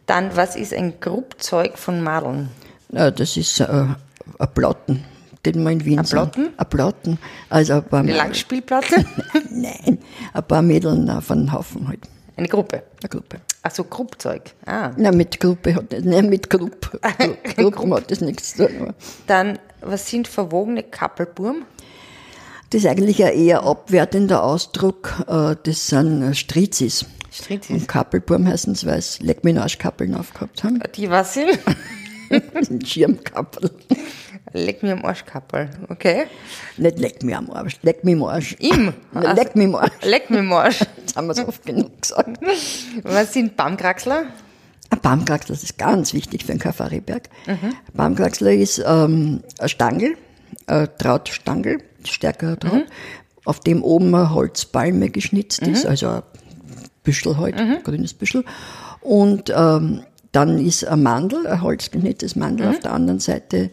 Dann, 0.07 0.35
was 0.35 0.55
ist 0.55 0.73
ein 0.73 0.99
Gruppzeug 0.99 1.77
von 1.77 2.01
Madeln? 2.01 2.49
Ja, 2.91 3.11
das 3.11 3.37
ist 3.37 3.59
äh, 3.59 3.65
ein 3.65 3.97
Platten 4.55 5.05
den 5.45 5.63
wir 5.63 5.71
in 5.71 5.85
Wien 5.85 6.03
Platten? 6.03 6.49
Ein 6.57 6.69
Platten. 6.69 7.19
Also 7.49 7.73
ein 7.73 7.83
paar 7.83 7.99
Eine 7.99 8.15
Langspielplatte? 8.15 9.05
Nein, 9.49 9.99
ein 10.33 10.43
paar 10.43 10.61
Mädeln 10.61 11.09
auf 11.09 11.31
einen 11.31 11.51
Haufen 11.51 11.87
halt. 11.87 12.01
Eine 12.35 12.47
Gruppe? 12.47 12.83
Eine 13.01 13.09
Gruppe. 13.09 13.41
Ach 13.63 13.71
so, 13.71 13.83
Gruppzeug. 13.83 14.41
Ah. 14.65 14.91
Nein, 14.95 15.17
mit 15.17 15.39
Gruppe 15.39 15.73
hat 15.73 15.91
das, 15.91 16.03
nein, 16.03 16.29
mit 16.29 16.49
Gruppe. 16.49 16.99
Gruppen 17.55 17.93
hat 17.95 18.11
das 18.11 18.21
nichts 18.21 18.55
zu 18.55 18.67
tun. 18.67 18.93
Dann, 19.25 19.57
was 19.81 20.07
sind 20.07 20.27
verwogene 20.27 20.83
Kappelburm? 20.83 21.65
Das 22.69 22.81
ist 22.83 22.87
eigentlich 22.87 23.23
ein 23.23 23.33
eher 23.33 23.63
abwertender 23.63 24.43
Ausdruck. 24.43 25.23
äh, 25.27 25.55
Das 25.63 25.87
sind 25.87 26.35
Strizis. 26.35 27.05
Strizis. 27.31 27.69
Und 27.69 27.87
Kappelburm 27.87 28.47
heißen 28.47 28.73
es, 28.73 28.85
weil 28.85 29.01
sie 29.01 29.23
Leckminage-Kappeln 29.23 30.15
aufgehabt 30.15 30.63
haben. 30.63 30.81
Die 30.95 31.09
was 31.09 31.33
sind? 31.35 31.59
Schirmkappel. 32.85 33.71
Leck 34.53 34.81
mir 34.83 34.93
am 34.93 35.05
Arsch, 35.05 35.25
Kappel. 35.25 35.69
Okay. 35.89 36.25
Nicht 36.77 36.99
leck 36.99 37.23
mir 37.23 37.37
am 37.37 37.49
Arsch, 37.51 37.77
leck 37.83 38.03
mir 38.03 38.13
am 38.15 38.23
Arsch. 38.23 38.55
Ihm? 38.59 38.93
Nein, 39.11 39.35
leck 39.35 39.55
mir 39.55 39.65
am 39.65 39.75
Arsch. 39.75 39.91
Leck 40.03 40.29
mir 40.29 40.39
am 40.39 40.53
Arsch. 40.53 40.79
Jetzt 40.97 41.15
haben 41.15 41.27
wir 41.27 41.33
es 41.33 41.39
oft 41.39 41.65
genug 41.65 42.01
gesagt. 42.01 42.39
Was 43.03 43.33
sind 43.33 43.55
Baumkraxler? 43.55 44.25
Ein 44.89 45.01
Baumkraxler, 45.01 45.53
das 45.55 45.63
ist 45.63 45.77
ganz 45.77 46.13
wichtig 46.13 46.45
für 46.45 46.51
einen 46.53 46.59
Kafariberg. 46.61 47.29
Mhm. 47.45 47.73
Baumkraxler 47.93 48.53
ist 48.53 48.81
ähm, 48.85 49.43
ein 49.59 49.69
Stangel, 49.69 50.15
ein 50.65 50.87
Trautstangel, 50.97 51.79
stärkerer 52.13 52.55
Draht, 52.55 52.73
mhm. 52.73 52.83
auf 53.45 53.59
dem 53.59 53.83
oben 53.83 54.13
eine 54.13 54.33
Holzpalme 54.33 55.09
geschnitzt 55.09 55.65
mhm. 55.65 55.73
ist, 55.73 55.85
also 55.85 56.07
ein 56.07 56.23
Büschel 57.03 57.37
halt, 57.37 57.55
mhm. 57.55 57.83
grünes 57.83 58.13
Büschel. 58.13 58.43
Und 59.01 59.53
ähm, 59.55 60.03
dann 60.31 60.59
ist 60.59 60.85
ein 60.85 61.03
Mandel, 61.03 61.47
ein 61.47 61.61
holzgeschnittenes 61.61 62.35
Mandel 62.35 62.67
mhm. 62.67 62.73
auf 62.73 62.79
der 62.79 62.93
anderen 62.93 63.19
Seite, 63.19 63.71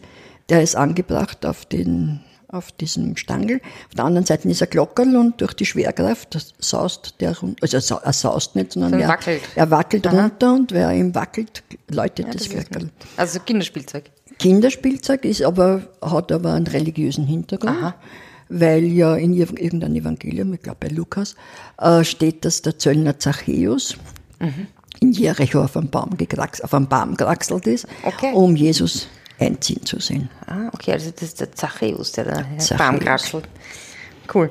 der 0.49 0.61
ist 0.63 0.75
angebracht 0.75 1.45
auf, 1.45 1.65
den, 1.65 2.21
auf 2.47 2.71
diesem 2.71 3.17
Stangel. 3.17 3.61
Auf 3.89 3.95
der 3.95 4.05
anderen 4.05 4.25
Seite 4.25 4.47
ist 4.47 4.61
ein 4.61 4.69
Glockerl 4.69 5.15
und 5.17 5.41
durch 5.41 5.53
die 5.53 5.65
Schwerkraft 5.65 6.55
saust 6.59 7.15
der 7.19 7.37
runter, 7.37 7.61
also 7.61 7.97
er 7.97 8.13
saust 8.13 8.55
nicht, 8.55 8.73
sondern 8.73 8.99
er 8.99 9.09
wackelt, 9.09 9.41
er 9.55 9.71
wackelt 9.71 10.07
runter 10.11 10.53
und 10.53 10.71
wer 10.71 10.91
ihm 10.91 11.13
wackelt, 11.13 11.63
läutet 11.89 12.27
ja, 12.27 12.33
das, 12.33 12.43
das 12.43 12.49
Glockerl. 12.49 12.89
Also 13.17 13.39
Kinderspielzeug. 13.39 14.11
Kinderspielzeug 14.39 15.25
ist 15.25 15.41
aber, 15.41 15.83
hat 16.01 16.31
aber 16.31 16.53
einen 16.53 16.67
religiösen 16.67 17.25
Hintergrund. 17.25 17.77
Aha 17.77 17.95
weil 18.49 18.83
ja 18.83 19.15
in 19.15 19.33
irgendeinem 19.33 19.95
Evangelium, 19.95 20.53
ich 20.53 20.61
glaube 20.61 20.77
bei 20.81 20.87
Lukas, 20.87 21.35
äh, 21.79 22.03
steht, 22.03 22.45
dass 22.45 22.61
der 22.61 22.77
Zöllner 22.77 23.19
Zachäus 23.19 23.97
mhm 24.39 24.67
in 24.99 25.11
Jericho 25.11 25.61
auf 25.61 25.77
einem 25.77 25.89
Baum, 25.89 26.17
gekrax, 26.17 26.61
auf 26.61 26.73
einem 26.73 26.87
Baum 26.87 27.15
gekraxelt 27.15 27.67
ist, 27.67 27.87
okay. 28.03 28.31
um 28.33 28.55
Jesus 28.55 29.07
einziehen 29.39 29.85
zu 29.85 29.99
sehen. 29.99 30.29
Ah, 30.47 30.69
okay, 30.73 30.93
also 30.93 31.11
das 31.11 31.23
ist 31.23 31.39
der 31.39 31.51
Zachäus, 31.51 32.13
der 32.13 32.25
da 32.25 32.45
Zachäus. 32.57 32.77
Baum 32.77 32.99
kraxelt. 32.99 33.47
Cool. 34.33 34.49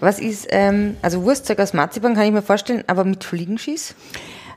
Was 0.00 0.18
ist, 0.18 0.48
ähm, 0.50 0.96
also 1.02 1.22
Wurstzeug 1.22 1.60
aus 1.60 1.74
Marzipan 1.74 2.14
kann 2.14 2.24
ich 2.24 2.32
mir 2.32 2.42
vorstellen, 2.42 2.82
aber 2.86 3.04
mit 3.04 3.22
Fliegenschieß? 3.22 3.94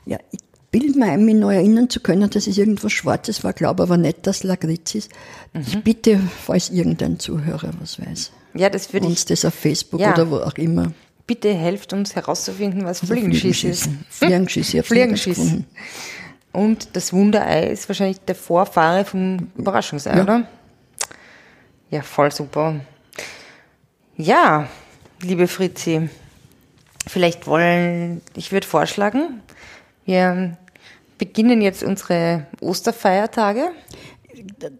Ja, 0.06 0.18
ich 0.32 0.40
bilde 0.78 0.98
mir 0.98 1.06
ein, 1.06 1.24
mich 1.24 1.34
noch 1.34 1.50
erinnern 1.50 1.88
zu 1.88 2.00
können, 2.00 2.28
dass 2.30 2.46
es 2.46 2.58
irgendwas 2.58 2.92
Schwarzes 2.92 3.44
war, 3.44 3.52
glaube 3.52 3.82
aber 3.82 3.96
nicht, 3.96 4.26
dass 4.26 4.42
Lagritz 4.42 4.94
ist. 4.94 5.10
Mhm. 5.52 5.60
Ich 5.66 5.82
bitte, 5.82 6.20
falls 6.44 6.70
irgendein 6.70 7.18
Zuhörer 7.18 7.70
was 7.80 8.00
weiß. 8.00 8.32
Ja, 8.54 8.70
das 8.70 8.92
würde 8.92 9.06
ich. 9.06 9.12
Uns 9.12 9.24
das 9.26 9.44
auf 9.44 9.54
Facebook 9.54 10.00
ja. 10.00 10.12
oder 10.12 10.30
wo 10.30 10.36
auch 10.36 10.54
immer 10.54 10.92
Bitte 11.26 11.52
helft 11.52 11.92
uns 11.92 12.14
herauszufinden, 12.14 12.84
was 12.84 13.02
also 13.02 13.12
Fliegenschieß 13.12 13.64
ist. 13.64 13.88
Fliegenschieß, 14.10 14.72
ja, 14.74 14.82
Fliegenschieß. 14.84 15.54
Und 16.52 16.88
das 16.92 17.12
Wunderei 17.12 17.66
ist 17.66 17.88
wahrscheinlich 17.88 18.20
der 18.20 18.36
Vorfahre 18.36 19.04
vom 19.04 19.50
Überraschungsei, 19.56 20.14
ja. 20.14 20.22
oder? 20.22 20.48
Ja, 21.90 22.02
voll 22.02 22.30
super. 22.30 22.76
Ja, 24.16 24.68
liebe 25.20 25.48
Fritzi, 25.48 26.08
vielleicht 27.08 27.48
wollen, 27.48 28.22
ich 28.36 28.52
würde 28.52 28.66
vorschlagen, 28.66 29.42
wir 30.04 30.56
beginnen 31.18 31.60
jetzt 31.62 31.82
unsere 31.82 32.46
Osterfeiertage. 32.60 33.70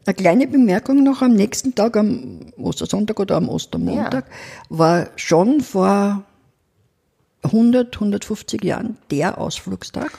Eine 0.05 0.15
kleine 0.15 0.47
Bemerkung 0.47 1.03
noch 1.03 1.23
am 1.23 1.33
nächsten 1.33 1.75
Tag, 1.75 1.97
am 1.97 2.53
Ostersonntag 2.59 3.19
oder 3.19 3.37
am 3.37 3.49
Ostermontag, 3.49 4.27
ja. 4.27 4.33
war 4.69 5.09
schon 5.17 5.61
vor 5.61 6.25
100, 7.43 7.95
150 7.95 8.63
Jahren 8.65 8.99
der 9.11 9.39
Ausflugstag. 9.39 10.11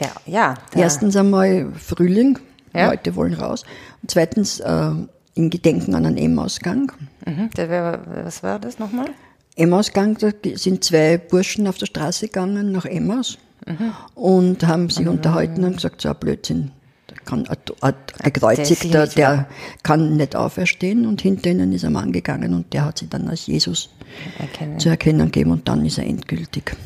Der, 0.00 0.12
ja. 0.24 0.54
Der. 0.74 0.82
Erstens 0.82 1.16
einmal 1.16 1.72
Frühling, 1.74 2.38
ja. 2.74 2.90
Leute 2.90 3.14
wollen 3.16 3.34
raus. 3.34 3.64
Und 4.02 4.10
zweitens 4.10 4.60
äh, 4.60 4.90
in 5.34 5.50
Gedenken 5.50 5.94
an 5.94 6.06
einen 6.06 6.16
Emmausgang. 6.16 6.92
Mhm. 7.26 7.50
Wär, 7.54 8.00
was 8.24 8.42
war 8.42 8.58
das 8.58 8.78
nochmal? 8.78 9.08
Emmausgang, 9.56 10.16
da 10.18 10.30
sind 10.54 10.84
zwei 10.84 11.18
Burschen 11.18 11.66
auf 11.66 11.78
der 11.78 11.86
Straße 11.86 12.26
gegangen 12.26 12.72
nach 12.72 12.84
Emmaus 12.84 13.38
mhm. 13.66 13.92
und 14.14 14.66
haben 14.66 14.90
sich 14.90 15.04
mhm. 15.04 15.12
unterhalten 15.12 15.64
und 15.64 15.76
gesagt, 15.76 16.00
so 16.02 16.08
ein 16.08 16.16
Blödsinn. 16.16 16.72
Der 17.10 17.18
kann 17.18 17.46
ein, 17.48 17.56
ein 17.80 18.32
Gekreuzigter, 18.32 19.06
der 19.06 19.46
kann 19.82 20.16
nicht 20.16 20.34
auferstehen 20.34 21.06
und 21.06 21.20
hinter 21.20 21.50
ihnen 21.50 21.72
ist 21.72 21.84
ein 21.84 21.92
Mann 21.92 22.12
gegangen 22.12 22.52
und 22.52 22.72
der 22.72 22.84
hat 22.84 22.98
sich 22.98 23.08
dann 23.08 23.28
als 23.28 23.46
Jesus 23.46 23.90
erkennen. 24.38 24.78
zu 24.80 24.88
erkennen 24.88 25.26
gegeben 25.26 25.52
und 25.52 25.68
dann 25.68 25.84
ist 25.86 25.98
er 25.98 26.06
endgültig 26.06 26.76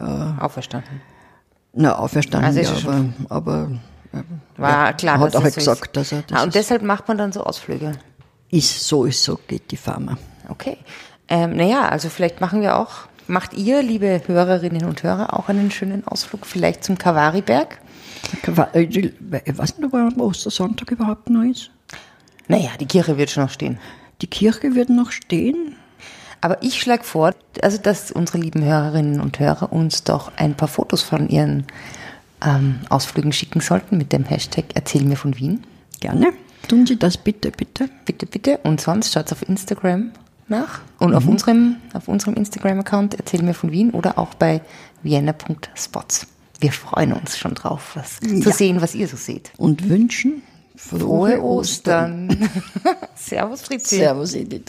äh, 0.00 0.04
auferstanden. 0.04 1.00
Na, 1.74 1.96
auferstanden, 1.96 2.58
also 2.58 2.60
ja, 2.60 3.04
aber, 3.28 3.70
aber 4.12 4.24
war 4.56 4.92
klar, 4.94 5.18
hat 5.18 5.36
auch 5.36 5.42
gesagt, 5.42 5.96
dass 5.96 6.12
er 6.12 6.22
das 6.22 6.38
ah, 6.38 6.42
Und 6.42 6.54
deshalb 6.54 6.82
macht 6.82 7.08
man 7.08 7.18
dann 7.18 7.32
so 7.32 7.42
Ausflüge. 7.42 7.92
Ist 8.50 8.86
so, 8.86 9.04
ist 9.06 9.24
so, 9.24 9.38
geht 9.46 9.70
die 9.70 9.76
Pharma. 9.76 10.18
Okay. 10.48 10.76
Ähm, 11.28 11.56
naja, 11.56 11.88
also 11.88 12.10
vielleicht 12.10 12.40
machen 12.40 12.60
wir 12.60 12.76
auch, 12.76 13.08
macht 13.26 13.54
ihr, 13.54 13.82
liebe 13.82 14.22
Hörerinnen 14.26 14.84
und 14.84 15.02
Hörer, 15.02 15.38
auch 15.38 15.48
einen 15.48 15.70
schönen 15.70 16.06
Ausflug 16.06 16.46
vielleicht 16.46 16.84
zum 16.84 16.98
Kavariberg? 16.98 17.78
Ich 18.32 18.46
weiß 18.46 19.78
nicht, 19.78 19.84
ob 19.84 19.94
er 19.94 20.06
am 20.06 20.20
Ostersonntag 20.20 20.90
überhaupt 20.90 21.28
noch 21.30 21.42
ist. 21.42 21.70
Naja, 22.48 22.70
die 22.78 22.86
Kirche 22.86 23.16
wird 23.16 23.30
schon 23.30 23.44
noch 23.44 23.50
stehen. 23.50 23.78
Die 24.20 24.26
Kirche 24.26 24.74
wird 24.74 24.90
noch 24.90 25.10
stehen. 25.10 25.76
Aber 26.40 26.62
ich 26.62 26.80
schlage 26.80 27.04
vor, 27.04 27.34
also 27.62 27.78
dass 27.78 28.10
unsere 28.10 28.38
lieben 28.38 28.64
Hörerinnen 28.64 29.20
und 29.20 29.38
Hörer 29.38 29.72
uns 29.72 30.02
doch 30.02 30.32
ein 30.36 30.56
paar 30.56 30.68
Fotos 30.68 31.02
von 31.02 31.28
ihren 31.28 31.66
ähm, 32.44 32.80
Ausflügen 32.88 33.32
schicken 33.32 33.60
sollten 33.60 33.96
mit 33.96 34.12
dem 34.12 34.24
Hashtag 34.24 34.64
Erzähl 34.74 35.04
mir 35.04 35.16
von 35.16 35.38
Wien. 35.38 35.64
Gerne. 36.00 36.32
Tun 36.66 36.86
Sie 36.86 36.98
das 36.98 37.16
bitte, 37.16 37.50
bitte. 37.52 37.88
Bitte, 38.04 38.26
bitte. 38.26 38.58
Und 38.64 38.80
sonst 38.80 39.12
schaut 39.12 39.30
auf 39.32 39.48
Instagram 39.48 40.10
nach 40.52 40.82
und 41.00 41.10
mhm. 41.10 41.16
auf 41.16 41.26
unserem, 41.26 41.76
auf 41.94 42.06
unserem 42.06 42.34
Instagram-Account 42.34 43.14
Erzähl 43.14 43.42
mir 43.42 43.54
von 43.54 43.72
Wien 43.72 43.90
oder 43.90 44.16
auch 44.18 44.34
bei 44.34 44.60
vienna.spots. 45.02 46.28
Wir 46.60 46.70
freuen 46.70 47.12
uns 47.12 47.36
schon 47.36 47.54
drauf, 47.54 47.96
was, 47.96 48.20
ja. 48.22 48.40
zu 48.40 48.52
sehen, 48.52 48.80
was 48.80 48.94
ihr 48.94 49.08
so 49.08 49.16
seht. 49.16 49.50
Und 49.56 49.88
wünschen 49.88 50.44
frohe, 50.76 51.00
frohe 51.00 51.42
Ostern. 51.42 52.28
Ostern. 52.28 52.48
Servus, 53.16 53.62
Fritzi. 53.62 53.96
Servus, 53.96 54.34
Edith. 54.34 54.66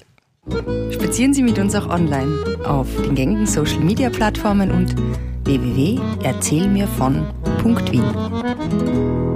Spazieren 0.91 1.33
Sie 1.33 1.41
mit 1.43 1.57
uns 1.59 1.73
auch 1.75 1.87
online 1.87 2.57
auf 2.65 2.87
den 2.97 3.15
gängigen 3.15 3.45
Social 3.45 3.79
Media 3.79 4.09
Plattformen 4.09 4.71
und 4.71 4.93
www.erzählmirvon.wien. 5.45 8.03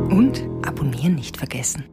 Und 0.09 0.43
abonnieren 0.65 1.15
nicht 1.15 1.37
vergessen. 1.37 1.85